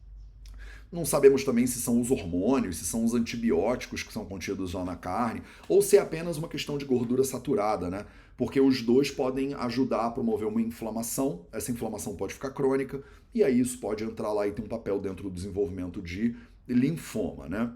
[0.91, 4.85] Não sabemos também se são os hormônios, se são os antibióticos que são contidos lá
[4.85, 8.05] na carne, ou se é apenas uma questão de gordura saturada, né?
[8.37, 13.43] Porque os dois podem ajudar a promover uma inflamação, essa inflamação pode ficar crônica, e
[13.43, 16.35] aí isso pode entrar lá e ter um papel dentro do desenvolvimento de
[16.67, 17.73] linfoma, né?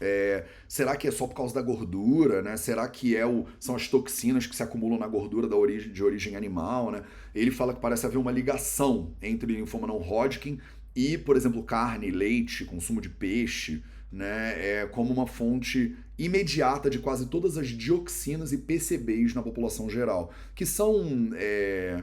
[0.00, 2.56] É, será que é só por causa da gordura, né?
[2.56, 6.02] Será que é o, são as toxinas que se acumulam na gordura da origem, de
[6.02, 7.02] origem animal, né?
[7.34, 10.58] Ele fala que parece haver uma ligação entre linfoma não Hodgkin
[10.94, 16.98] e, por exemplo, carne, leite, consumo de peixe, né, é como uma fonte imediata de
[16.98, 22.02] quase todas as dioxinas e PCBs na população geral, que são é,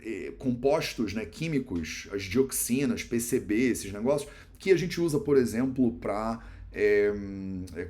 [0.00, 5.92] é, compostos né, químicos, as dioxinas, PCB, esses negócios, que a gente usa, por exemplo,
[5.94, 6.40] para
[6.74, 7.12] é,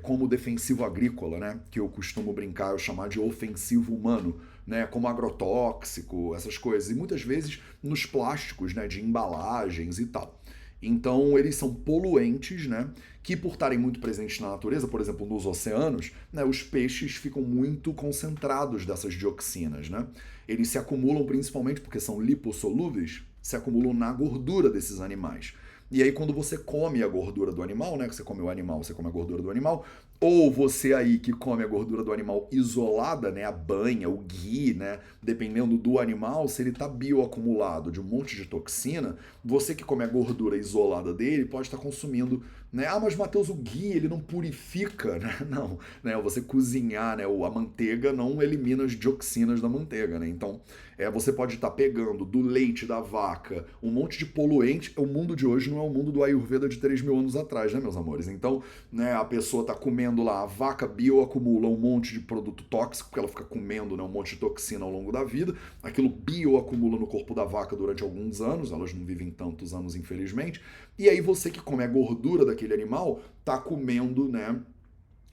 [0.01, 5.07] como defensivo agrícola, né, que eu costumo brincar, eu chamar de ofensivo humano né, como
[5.07, 10.39] agrotóxico, essas coisas, e muitas vezes nos plásticos, né, de embalagens e tal.
[10.81, 12.89] Então, eles são poluentes, né,
[13.23, 17.41] que por estarem muito presentes na natureza, por exemplo, nos oceanos, né, os peixes ficam
[17.41, 20.05] muito concentrados dessas dioxinas, né?
[20.47, 25.55] Eles se acumulam principalmente porque são lipossolúveis, se acumulam na gordura desses animais.
[25.91, 28.07] E aí, quando você come a gordura do animal, né?
[28.07, 29.85] Que você come o animal, você come a gordura do animal,
[30.19, 34.73] ou você aí que come a gordura do animal isolada, né, a banha, o ghee,
[34.73, 39.83] né, dependendo do animal, se ele está bioacumulado de um monte de toxina, você que
[39.83, 42.41] come a gordura isolada dele pode estar tá consumindo,
[42.71, 42.87] né?
[42.87, 45.35] Ah, mas Matheus, o ghee, ele não purifica, né?
[45.49, 46.15] Não, né?
[46.21, 50.27] Você cozinhar, né, a manteiga não elimina as dioxinas da manteiga, né?
[50.27, 50.59] Então,
[50.97, 54.93] é, você pode estar pegando do leite da vaca um monte de poluente.
[54.97, 57.73] O mundo de hoje não é o mundo do Ayurveda de 3 mil anos atrás,
[57.73, 58.27] né, meus amores?
[58.27, 63.09] Então, né, a pessoa está comendo lá, a vaca bioacumula um monte de produto tóxico,
[63.09, 65.55] porque ela fica comendo né, um monte de toxina ao longo da vida.
[65.83, 70.61] Aquilo bioacumula no corpo da vaca durante alguns anos, elas não vivem tantos anos, infelizmente.
[70.97, 74.59] E aí você que come a gordura daquele animal, tá comendo, né,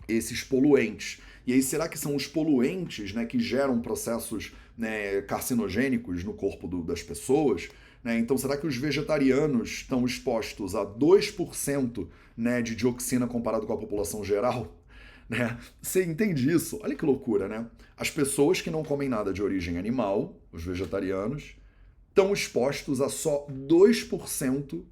[0.09, 1.21] esses poluentes.
[1.47, 6.69] E aí, será que são os poluentes né, que geram processos né, carcinogênicos no corpo
[6.69, 7.69] do, das pessoas?
[8.03, 8.19] Né?
[8.19, 13.79] Então, será que os vegetarianos estão expostos a 2% né, de dioxina comparado com a
[13.79, 14.79] população geral?
[15.29, 15.57] Né?
[15.81, 16.79] Você entende isso?
[16.83, 17.65] Olha que loucura, né?
[17.97, 21.55] As pessoas que não comem nada de origem animal, os vegetarianos,
[22.11, 24.83] estão expostos a só 2%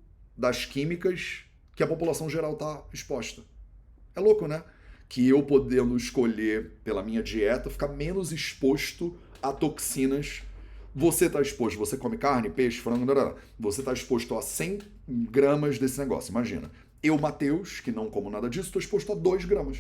[0.41, 1.43] das químicas
[1.77, 3.43] que a população geral está exposta.
[4.17, 4.65] É louco, né?
[5.07, 10.43] Que eu podendo escolher pela minha dieta ficar menos exposto a toxinas.
[10.95, 13.07] Você está exposto, você come carne, peixe, frango,
[13.59, 16.71] você está exposto a 100 gramas desse negócio, imagina.
[17.03, 19.79] Eu, Matheus, que não como nada disso, estou exposto a 2 gramas.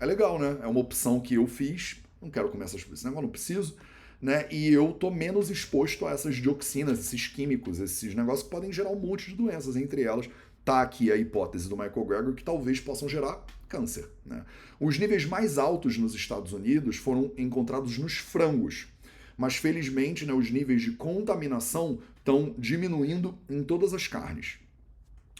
[0.00, 0.58] É legal, né?
[0.62, 2.00] É uma opção que eu fiz.
[2.22, 3.76] Não quero comer essas, esse negócio, não preciso.
[4.20, 4.48] Né?
[4.50, 8.90] E eu tô menos exposto a essas dioxinas, esses químicos, esses negócios que podem gerar
[8.90, 9.76] um monte de doenças.
[9.76, 10.28] Entre elas,
[10.64, 14.08] tá aqui a hipótese do Michael Greger que talvez possam gerar câncer.
[14.26, 14.44] Né?
[14.80, 18.88] Os níveis mais altos nos Estados Unidos foram encontrados nos frangos.
[19.36, 24.58] Mas felizmente, né, os níveis de contaminação estão diminuindo em todas as carnes.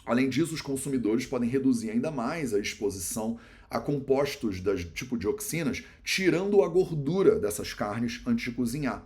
[0.07, 3.39] Além disso, os consumidores podem reduzir ainda mais a exposição
[3.71, 9.05] a compostos das tipo dioxinas, tirando a gordura dessas carnes antes de cozinhar.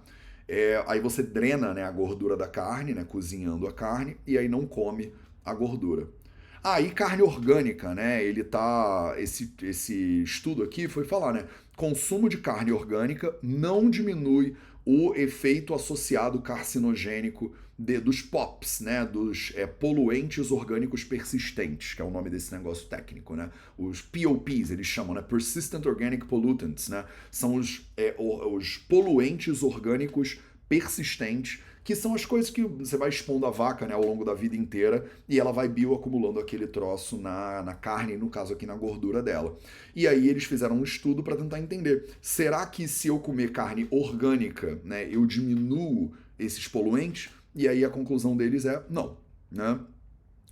[0.48, 4.48] É, aí você drena né, a gordura da carne, né, cozinhando a carne, e aí
[4.48, 5.12] não come
[5.44, 6.08] a gordura.
[6.64, 8.22] Aí ah, carne orgânica, né?
[8.22, 9.16] Ele tá.
[9.18, 11.44] Esse, esse estudo aqui foi falar, né?
[11.74, 14.54] Consumo de carne orgânica não diminui
[14.84, 17.52] o efeito associado carcinogênico
[17.82, 22.86] de, dos POPs, né, dos é, poluentes orgânicos persistentes, que é o nome desse negócio
[22.86, 28.76] técnico, né, os POPs eles chamam, né, Persistent Organic Pollutants, né, são os, é, os
[28.76, 34.04] poluentes orgânicos persistentes que são as coisas que você vai expondo a vaca né, ao
[34.04, 38.52] longo da vida inteira e ela vai bioacumulando aquele troço na, na carne, no caso
[38.52, 39.58] aqui na gordura dela.
[39.92, 43.88] E aí eles fizeram um estudo para tentar entender: será que se eu comer carne
[43.90, 47.30] orgânica, né, eu diminuo esses poluentes?
[47.54, 49.16] E aí a conclusão deles é não.
[49.50, 49.78] Né?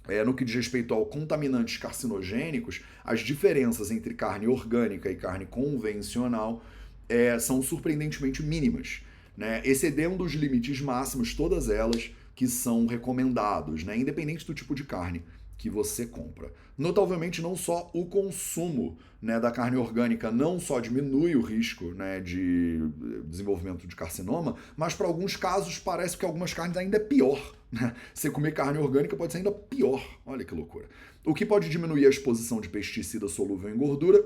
[0.08, 5.46] É, no que diz respeito ao contaminantes carcinogênicos, as diferenças entre carne orgânica e carne
[5.46, 6.64] convencional
[7.08, 9.02] é, são surpreendentemente mínimas
[9.40, 14.84] né, excedendo os limites máximos, todas elas que são recomendados, né, independente do tipo de
[14.84, 15.22] carne
[15.60, 16.50] que você compra.
[16.76, 22.18] Notavelmente, não só o consumo né, da carne orgânica não só diminui o risco né,
[22.18, 22.80] de
[23.26, 27.54] desenvolvimento de carcinoma, mas para alguns casos parece que algumas carnes ainda é pior.
[27.70, 27.94] Né?
[28.14, 30.02] Você comer carne orgânica pode ser ainda pior.
[30.24, 30.88] Olha que loucura.
[31.26, 34.24] O que pode diminuir a exposição de pesticida solúvel em gordura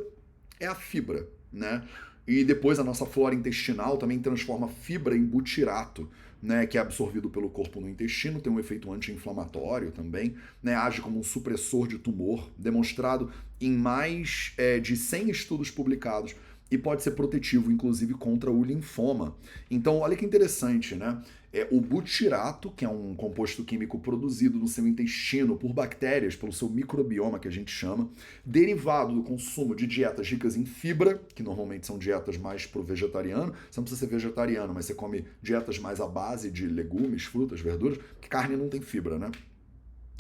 [0.61, 1.29] é a fibra.
[1.53, 1.83] Né?
[2.29, 6.09] E depois a nossa flora intestinal também transforma fibra em butirato,
[6.45, 11.01] né, que é absorvido pelo corpo no intestino, tem um efeito anti-inflamatório também, né, age
[11.01, 16.37] como um supressor de tumor, demonstrado em mais é, de 100 estudos publicados
[16.71, 19.35] e pode ser protetivo, inclusive, contra o linfoma.
[19.71, 21.23] Então, olha que interessante, né?
[21.57, 26.53] É o butirato, que é um composto químico produzido no seu intestino por bactérias, pelo
[26.53, 28.11] seu microbioma, que a gente chama,
[28.45, 33.55] derivado do consumo de dietas ricas em fibra, que normalmente são dietas mais pro vegetariano.
[33.71, 37.61] Você não precisa ser vegetariano, mas você come dietas mais à base de legumes, frutas,
[37.61, 39.31] verduras, porque carne não tem fibra, né?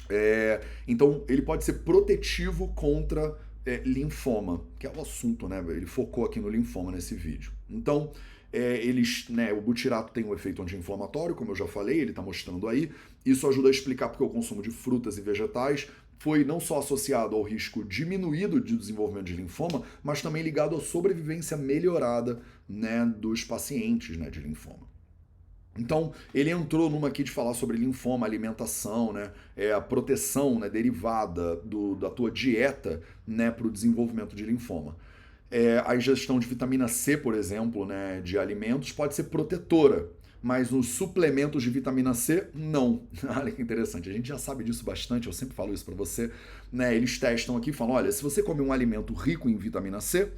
[0.09, 5.59] É, então, ele pode ser protetivo contra é, linfoma, que é o assunto, né?
[5.68, 7.51] Ele focou aqui no linfoma nesse vídeo.
[7.68, 8.12] Então,
[8.55, 12.23] é, eles, né, o butirato tem um efeito anti-inflamatório, como eu já falei, ele está
[12.23, 12.89] mostrando aí.
[13.27, 15.89] Isso ajuda a explicar porque o consumo de frutas e vegetais
[16.21, 20.81] foi não só associado ao risco diminuído de desenvolvimento de linfoma, mas também ligado à
[20.81, 24.95] sobrevivência melhorada né, dos pacientes né, de linfoma.
[25.77, 30.71] Então, ele entrou numa aqui de falar sobre linfoma, alimentação, né, é, a proteção né,
[30.71, 34.97] derivada do, da tua dieta né, para o desenvolvimento de linfoma.
[35.51, 40.09] É, a ingestão de vitamina C, por exemplo, né, de alimentos, pode ser protetora,
[40.43, 43.03] mas os suplementos de vitamina C, não.
[43.37, 46.31] olha que interessante, a gente já sabe disso bastante, eu sempre falo isso para você.
[46.73, 50.01] Né, eles testam aqui e falam: olha, se você come um alimento rico em vitamina
[50.01, 50.31] C,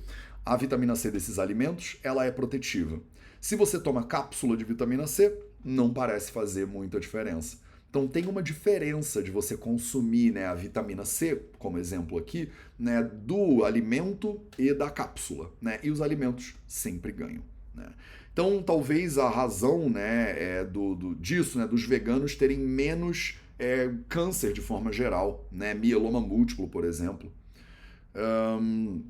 [0.45, 3.01] a vitamina C desses alimentos ela é protetiva.
[3.41, 7.59] Se você toma cápsula de vitamina C, não parece fazer muita diferença.
[7.97, 13.03] Então tem uma diferença de você consumir né, a vitamina C, como exemplo aqui, né,
[13.03, 15.51] do alimento e da cápsula.
[15.63, 15.81] Né?
[15.83, 17.43] E os alimentos sempre ganham.
[17.75, 17.89] Né?
[18.31, 23.91] Então talvez a razão né, é do, do, disso, né, dos veganos terem menos é,
[24.11, 27.33] câncer de forma geral, né, mieloma múltiplo, por exemplo.
[28.15, 29.05] Um,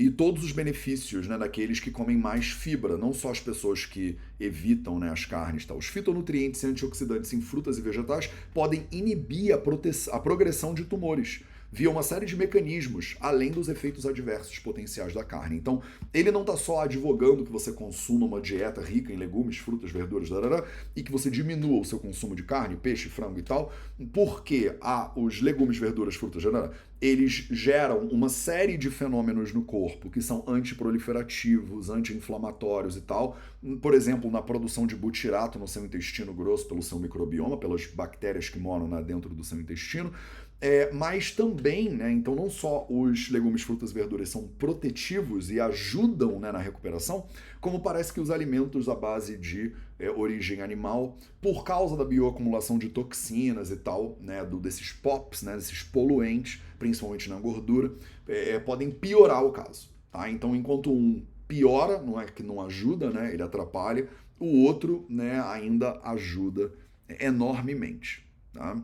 [0.00, 4.16] e todos os benefícios né, daqueles que comem mais fibra, não só as pessoas que
[4.40, 5.66] evitam né, as carnes.
[5.66, 5.74] Tá?
[5.74, 11.42] Os fitonutrientes e antioxidantes em frutas e vegetais podem inibir a, a progressão de tumores.
[11.72, 15.56] Via uma série de mecanismos, além dos efeitos adversos potenciais da carne.
[15.56, 19.90] Então, ele não está só advogando que você consuma uma dieta rica em legumes, frutas,
[19.90, 20.64] verduras, darará,
[20.96, 23.72] e que você diminua o seu consumo de carne, peixe, frango e tal,
[24.12, 30.10] porque a, os legumes, verduras, frutas, darará, eles geram uma série de fenômenos no corpo
[30.10, 33.38] que são antiproliferativos, anti-inflamatórios e tal.
[33.80, 38.50] Por exemplo, na produção de butirato no seu intestino grosso pelo seu microbioma, pelas bactérias
[38.50, 40.12] que moram né, dentro do seu intestino.
[40.60, 45.58] É, mas também, né, então não só os legumes, frutas e verduras são protetivos e
[45.58, 47.26] ajudam né, na recuperação,
[47.62, 52.78] como parece que os alimentos à base de é, origem animal, por causa da bioacumulação
[52.78, 57.94] de toxinas e tal, né, do, desses POPs, né, desses poluentes, principalmente na gordura,
[58.28, 59.90] é, é, podem piorar o caso.
[60.12, 60.30] Tá?
[60.30, 64.08] Então, enquanto um piora, não é que não ajuda, né, ele atrapalha,
[64.38, 66.70] o outro né, ainda ajuda
[67.18, 68.26] enormemente.
[68.52, 68.76] Tá?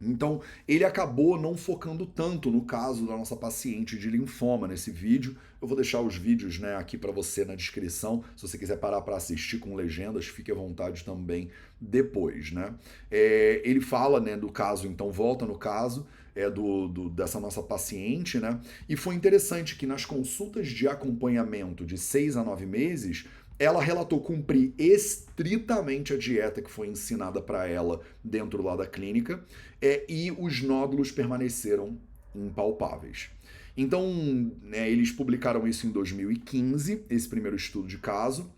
[0.00, 5.36] Então, ele acabou não focando tanto no caso da nossa paciente de linfoma nesse vídeo.
[5.60, 8.22] Eu vou deixar os vídeos né, aqui para você na descrição.
[8.36, 12.52] Se você quiser parar para assistir com legendas, fique à vontade também depois.
[12.52, 12.74] Né?
[13.10, 16.06] É, ele fala né, do caso, então volta no caso
[16.38, 18.60] é, do, do, dessa nossa paciente, né?
[18.88, 23.26] E foi interessante que nas consultas de acompanhamento de seis a nove meses,
[23.58, 29.44] ela relatou cumprir estritamente a dieta que foi ensinada para ela dentro lá da clínica
[29.82, 31.98] é, e os nódulos permaneceram
[32.34, 33.30] impalpáveis.
[33.76, 38.50] Então, né, eles publicaram isso em 2015, esse primeiro estudo de caso,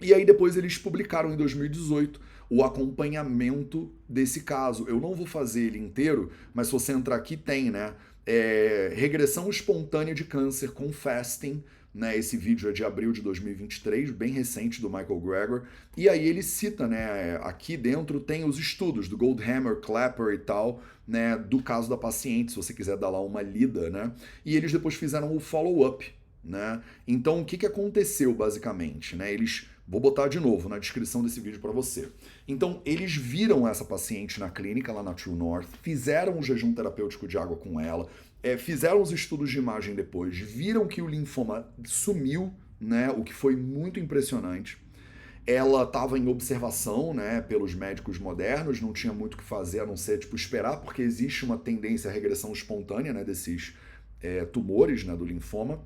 [0.00, 2.20] e aí depois eles publicaram em 2018
[2.50, 4.84] o acompanhamento desse caso.
[4.88, 7.94] Eu não vou fazer ele inteiro, mas se você entrar aqui tem, né?
[8.26, 11.62] É, regressão espontânea de câncer com fasting
[11.94, 15.62] né, esse vídeo é de abril de 2023, bem recente do Michael Greger.
[15.96, 20.82] E aí ele cita, né, aqui dentro tem os estudos do Goldhammer, Clapper e tal,
[21.06, 24.12] né, do caso da paciente, se você quiser dar lá uma lida, né?
[24.44, 26.82] E eles depois fizeram o follow-up, né?
[27.06, 29.32] Então o que, que aconteceu basicamente, né?
[29.32, 32.08] Eles Vou botar de novo na descrição desse vídeo para você.
[32.48, 37.28] Então, eles viram essa paciente na clínica lá na True North, fizeram um jejum terapêutico
[37.28, 38.08] de água com ela,
[38.44, 43.10] é, fizeram os estudos de imagem depois, viram que o linfoma sumiu, né?
[43.10, 44.76] O que foi muito impressionante.
[45.46, 49.86] Ela estava em observação, né, pelos médicos modernos, não tinha muito o que fazer a
[49.86, 53.74] não ser tipo esperar, porque existe uma tendência à regressão espontânea, né, desses
[54.20, 55.82] é, tumores, né, do linfoma.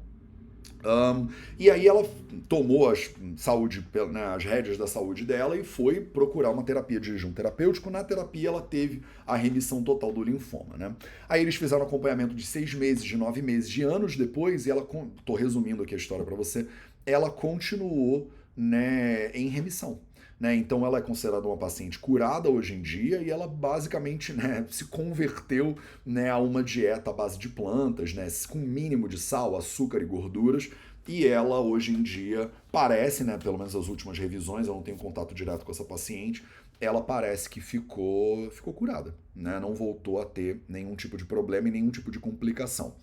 [0.84, 2.08] Um, e aí ela
[2.48, 7.08] tomou as, saúde, né, as rédeas da saúde dela e foi procurar uma terapia de
[7.08, 7.90] jejum terapêutico.
[7.90, 10.76] Na terapia ela teve a remissão total do linfoma.
[10.76, 10.94] Né?
[11.28, 14.86] Aí eles fizeram acompanhamento de seis meses, de nove meses, de anos depois, e ela,
[15.24, 16.66] tô resumindo aqui a história para você,
[17.04, 20.00] ela continuou né, em remissão.
[20.38, 20.54] Né?
[20.54, 24.84] Então ela é considerada uma paciente curada hoje em dia e ela basicamente né, se
[24.84, 25.76] converteu
[26.06, 30.04] né, a uma dieta à base de plantas, né, com mínimo de sal, açúcar e
[30.04, 30.70] gorduras.
[31.08, 34.98] E ela hoje em dia parece, né, pelo menos as últimas revisões, eu não tenho
[34.98, 36.44] contato direto com essa paciente,
[36.80, 39.58] ela parece que ficou, ficou curada, né?
[39.58, 42.94] Não voltou a ter nenhum tipo de problema e nenhum tipo de complicação.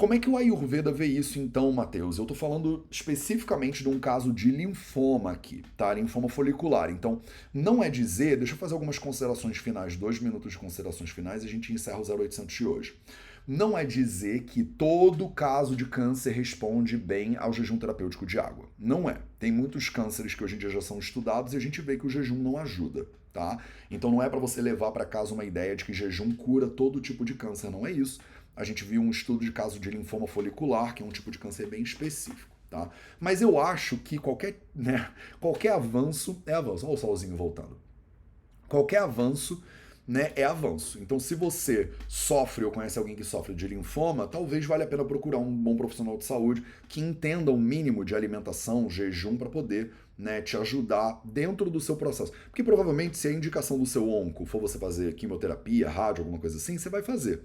[0.00, 2.16] Como é que o Ayurveda vê isso então, Matheus?
[2.16, 5.92] Eu estou falando especificamente de um caso de linfoma aqui, tá?
[5.92, 6.90] Linfoma folicular.
[6.90, 7.20] Então,
[7.52, 11.46] não é dizer, deixa eu fazer algumas considerações finais, dois minutos de considerações finais e
[11.46, 12.96] a gente encerra o 0800 de hoje.
[13.46, 18.64] Não é dizer que todo caso de câncer responde bem ao jejum terapêutico de água.
[18.78, 19.18] Não é.
[19.38, 22.06] Tem muitos cânceres que hoje em dia já são estudados e a gente vê que
[22.06, 23.58] o jejum não ajuda, tá?
[23.90, 27.02] Então não é para você levar para casa uma ideia de que jejum cura todo
[27.02, 28.18] tipo de câncer, não é isso
[28.56, 31.38] a gente viu um estudo de caso de linfoma folicular, que é um tipo de
[31.38, 32.50] câncer bem específico.
[32.70, 32.88] Tá?
[33.18, 36.86] Mas eu acho que qualquer, né, qualquer avanço é avanço.
[36.86, 37.76] Olha o solzinho voltando.
[38.68, 39.60] Qualquer avanço
[40.06, 40.98] né, é avanço.
[41.00, 45.04] Então, se você sofre ou conhece alguém que sofre de linfoma, talvez valha a pena
[45.04, 49.48] procurar um bom profissional de saúde que entenda o um mínimo de alimentação, jejum, para
[49.48, 52.32] poder né, te ajudar dentro do seu processo.
[52.50, 56.56] Porque provavelmente, se a indicação do seu onco for você fazer quimioterapia, rádio, alguma coisa
[56.56, 57.42] assim, você vai fazer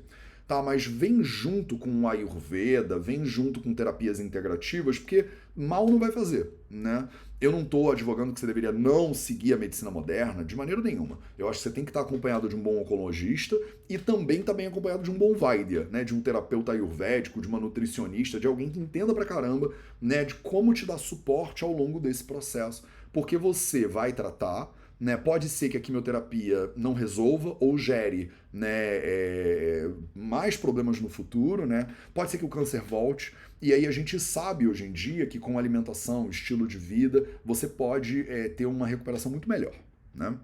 [0.47, 0.61] tá?
[0.61, 5.25] Mas vem junto com o Ayurveda, vem junto com terapias integrativas, porque
[5.55, 7.07] mal não vai fazer, né?
[7.39, 11.19] Eu não estou advogando que você deveria não seguir a medicina moderna de maneira nenhuma.
[11.37, 14.53] Eu acho que você tem que estar acompanhado de um bom oncologista e também estar
[14.53, 16.03] tá bem acompanhado de um bom Vaidya, né?
[16.03, 20.23] De um terapeuta ayurvédico, de uma nutricionista, de alguém que entenda pra caramba, né?
[20.23, 22.85] De como te dar suporte ao longo desse processo.
[23.11, 25.17] Porque você vai tratar né?
[25.17, 31.65] Pode ser que a quimioterapia não resolva ou gere né, é, mais problemas no futuro,
[31.65, 31.87] né?
[32.13, 33.35] Pode ser que o câncer volte.
[33.61, 37.67] E aí a gente sabe hoje em dia que com alimentação, estilo de vida, você
[37.67, 39.73] pode é, ter uma recuperação muito melhor,
[40.13, 40.37] né?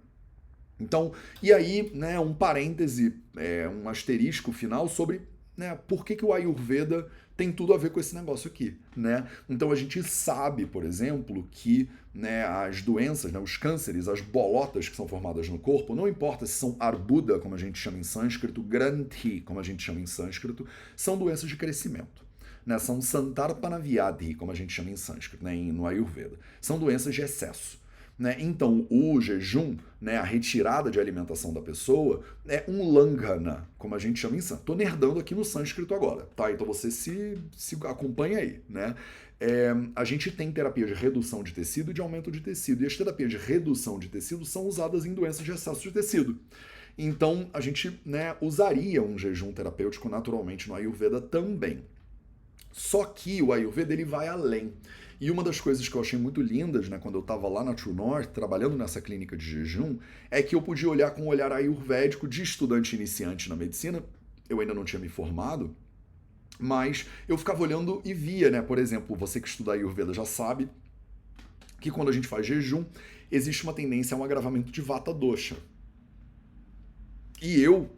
[0.78, 5.22] Então, e aí, né, um parêntese, é, um asterisco final sobre
[5.62, 7.08] né, por que, que o Ayurveda
[7.38, 9.28] tem tudo a ver com esse negócio aqui, né?
[9.48, 14.90] Então a gente sabe, por exemplo, que né, as doenças, né, os cânceres, as bolotas
[14.90, 18.04] que são formadas no corpo, não importa se são arbuda, como a gente chama em
[18.04, 22.26] sânscrito, granthi, como a gente chama em sânscrito, são doenças de crescimento.
[22.66, 26.38] Né, são santarpanavyadhi, como a gente chama em sânscrito, né, no Ayurveda.
[26.60, 27.81] São doenças de excesso.
[28.18, 28.36] Né?
[28.40, 34.00] Então, o jejum, né, a retirada de alimentação da pessoa, é um langhana, como a
[34.00, 34.62] gente chama em sânscrito.
[34.62, 36.52] Estou nerdando aqui no sânscrito agora, tá?
[36.52, 38.96] Então você se, se acompanha aí, né?
[39.40, 42.84] É, a gente tem terapia de redução de tecido e de aumento de tecido.
[42.84, 46.38] E as terapias de redução de tecido são usadas em doenças de excesso de tecido.
[46.96, 51.84] Então, a gente né, usaria um jejum terapêutico naturalmente no Ayurveda também.
[52.72, 54.74] Só que o Ayurveda ele vai além.
[55.22, 57.76] E uma das coisas que eu achei muito lindas, né, quando eu estava lá na
[57.76, 60.00] True North, trabalhando nessa clínica de jejum,
[60.32, 64.04] é que eu podia olhar com um olhar ayurvédico de estudante iniciante na medicina.
[64.50, 65.76] Eu ainda não tinha me formado,
[66.60, 70.68] mas eu ficava olhando e via, né, por exemplo, você que estuda Ayurveda já sabe
[71.80, 72.84] que quando a gente faz jejum,
[73.32, 75.56] existe uma tendência a um agravamento de vata dosha.
[77.40, 77.92] E eu,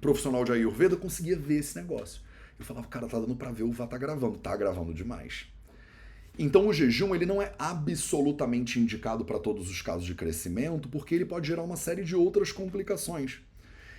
[0.00, 2.22] profissional de Ayurveda, conseguia ver esse negócio.
[2.56, 5.55] Eu falava, cara, tá dando para ver o vata gravando, tá gravando demais.
[6.38, 11.14] Então o jejum ele não é absolutamente indicado para todos os casos de crescimento, porque
[11.14, 13.38] ele pode gerar uma série de outras complicações.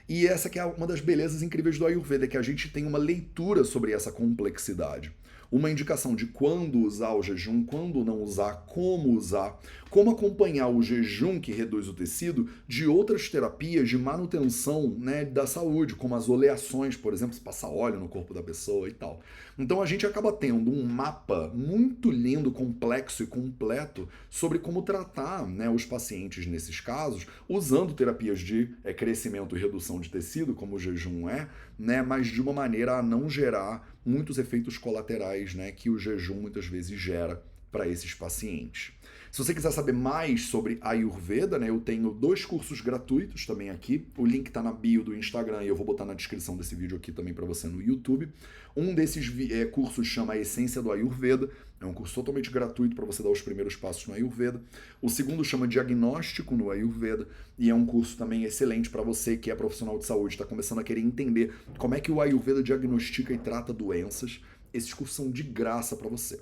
[0.07, 2.97] E essa que é uma das belezas incríveis do Ayurveda, que a gente tem uma
[2.97, 5.11] leitura sobre essa complexidade
[5.51, 9.57] uma indicação de quando usar o jejum, quando não usar, como usar,
[9.89, 15.47] como acompanhar o jejum que reduz o tecido de outras terapias de manutenção né, da
[15.47, 19.21] saúde, como as oleações, por exemplo, se passar óleo no corpo da pessoa e tal.
[19.57, 25.47] Então a gente acaba tendo um mapa muito lindo, complexo e completo sobre como tratar
[25.47, 30.75] né, os pacientes nesses casos, usando terapias de é, crescimento e redução de tecido, como
[30.75, 35.71] o jejum é, né, mas de uma maneira a não gerar muitos efeitos colaterais né,
[35.71, 38.93] que o jejum muitas vezes gera para esses pacientes.
[39.31, 44.05] Se você quiser saber mais sobre Ayurveda, né, eu tenho dois cursos gratuitos também aqui.
[44.17, 46.97] O link está na bio do Instagram e eu vou botar na descrição desse vídeo
[46.97, 48.29] aqui também para você no YouTube.
[48.75, 51.49] Um desses é, cursos chama A Essência do Ayurveda.
[51.79, 54.61] É um curso totalmente gratuito para você dar os primeiros passos no Ayurveda.
[55.01, 57.27] O segundo chama Diagnóstico no Ayurveda
[57.59, 60.79] e é um curso também excelente para você que é profissional de saúde, está começando
[60.79, 64.41] a querer entender como é que o Ayurveda diagnostica e trata doenças.
[64.73, 66.39] Esses cursos são de graça para você.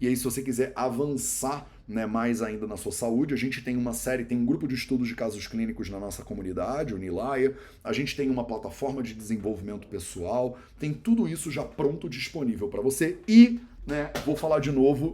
[0.00, 3.76] E aí, se você quiser avançar né, mais ainda na sua saúde, a gente tem
[3.76, 7.54] uma série, tem um grupo de estudos de casos clínicos na nossa comunidade, o Nilaya,
[7.82, 12.80] a gente tem uma plataforma de desenvolvimento pessoal, tem tudo isso já pronto disponível para
[12.80, 13.18] você.
[13.28, 15.12] E, né, vou falar de novo,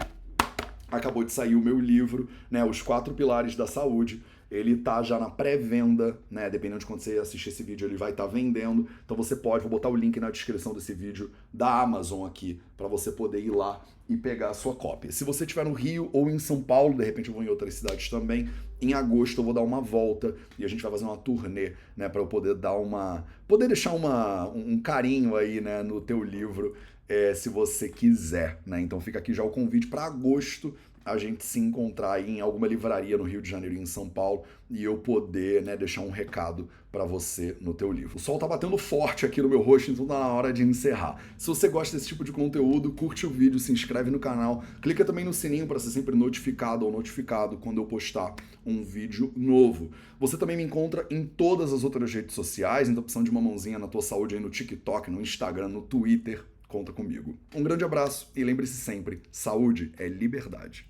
[0.91, 5.19] acabou de sair o meu livro, né, Os Quatro Pilares da Saúde ele tá já
[5.19, 6.51] na pré-venda, né?
[6.51, 8.89] Dependendo de quando você assistir esse vídeo, ele vai estar tá vendendo.
[9.05, 12.89] Então você pode, vou botar o link na descrição desse vídeo da Amazon aqui, para
[12.89, 15.13] você poder ir lá e pegar a sua cópia.
[15.13, 17.75] Se você estiver no Rio ou em São Paulo, de repente eu vou em outras
[17.75, 18.49] cidades também,
[18.83, 22.09] em agosto eu vou dar uma volta e a gente vai fazer uma turnê, né,
[22.09, 26.75] para eu poder dar uma, poder deixar uma, um carinho aí, né, no teu livro,
[27.09, 28.81] é, se você quiser, né?
[28.81, 30.73] Então fica aqui já o convite para agosto
[31.05, 34.43] a gente se encontrar em alguma livraria no Rio de Janeiro e em São Paulo
[34.71, 38.17] e eu poder né, deixar um recado para você no teu livro.
[38.17, 41.21] O sol tá batendo forte aqui no meu rosto, então tá na hora de encerrar.
[41.39, 45.05] Se você gosta desse tipo de conteúdo, curte o vídeo, se inscreve no canal, clica
[45.05, 48.35] também no sininho para ser sempre notificado ou notificado quando eu postar
[48.67, 49.91] um vídeo novo.
[50.19, 53.79] Você também me encontra em todas as outras redes sociais, então precisando de uma mãozinha
[53.79, 57.35] na tua saúde aí no TikTok, no Instagram, no Twitter, conta comigo.
[57.55, 60.90] Um grande abraço e lembre-se sempre, saúde é liberdade.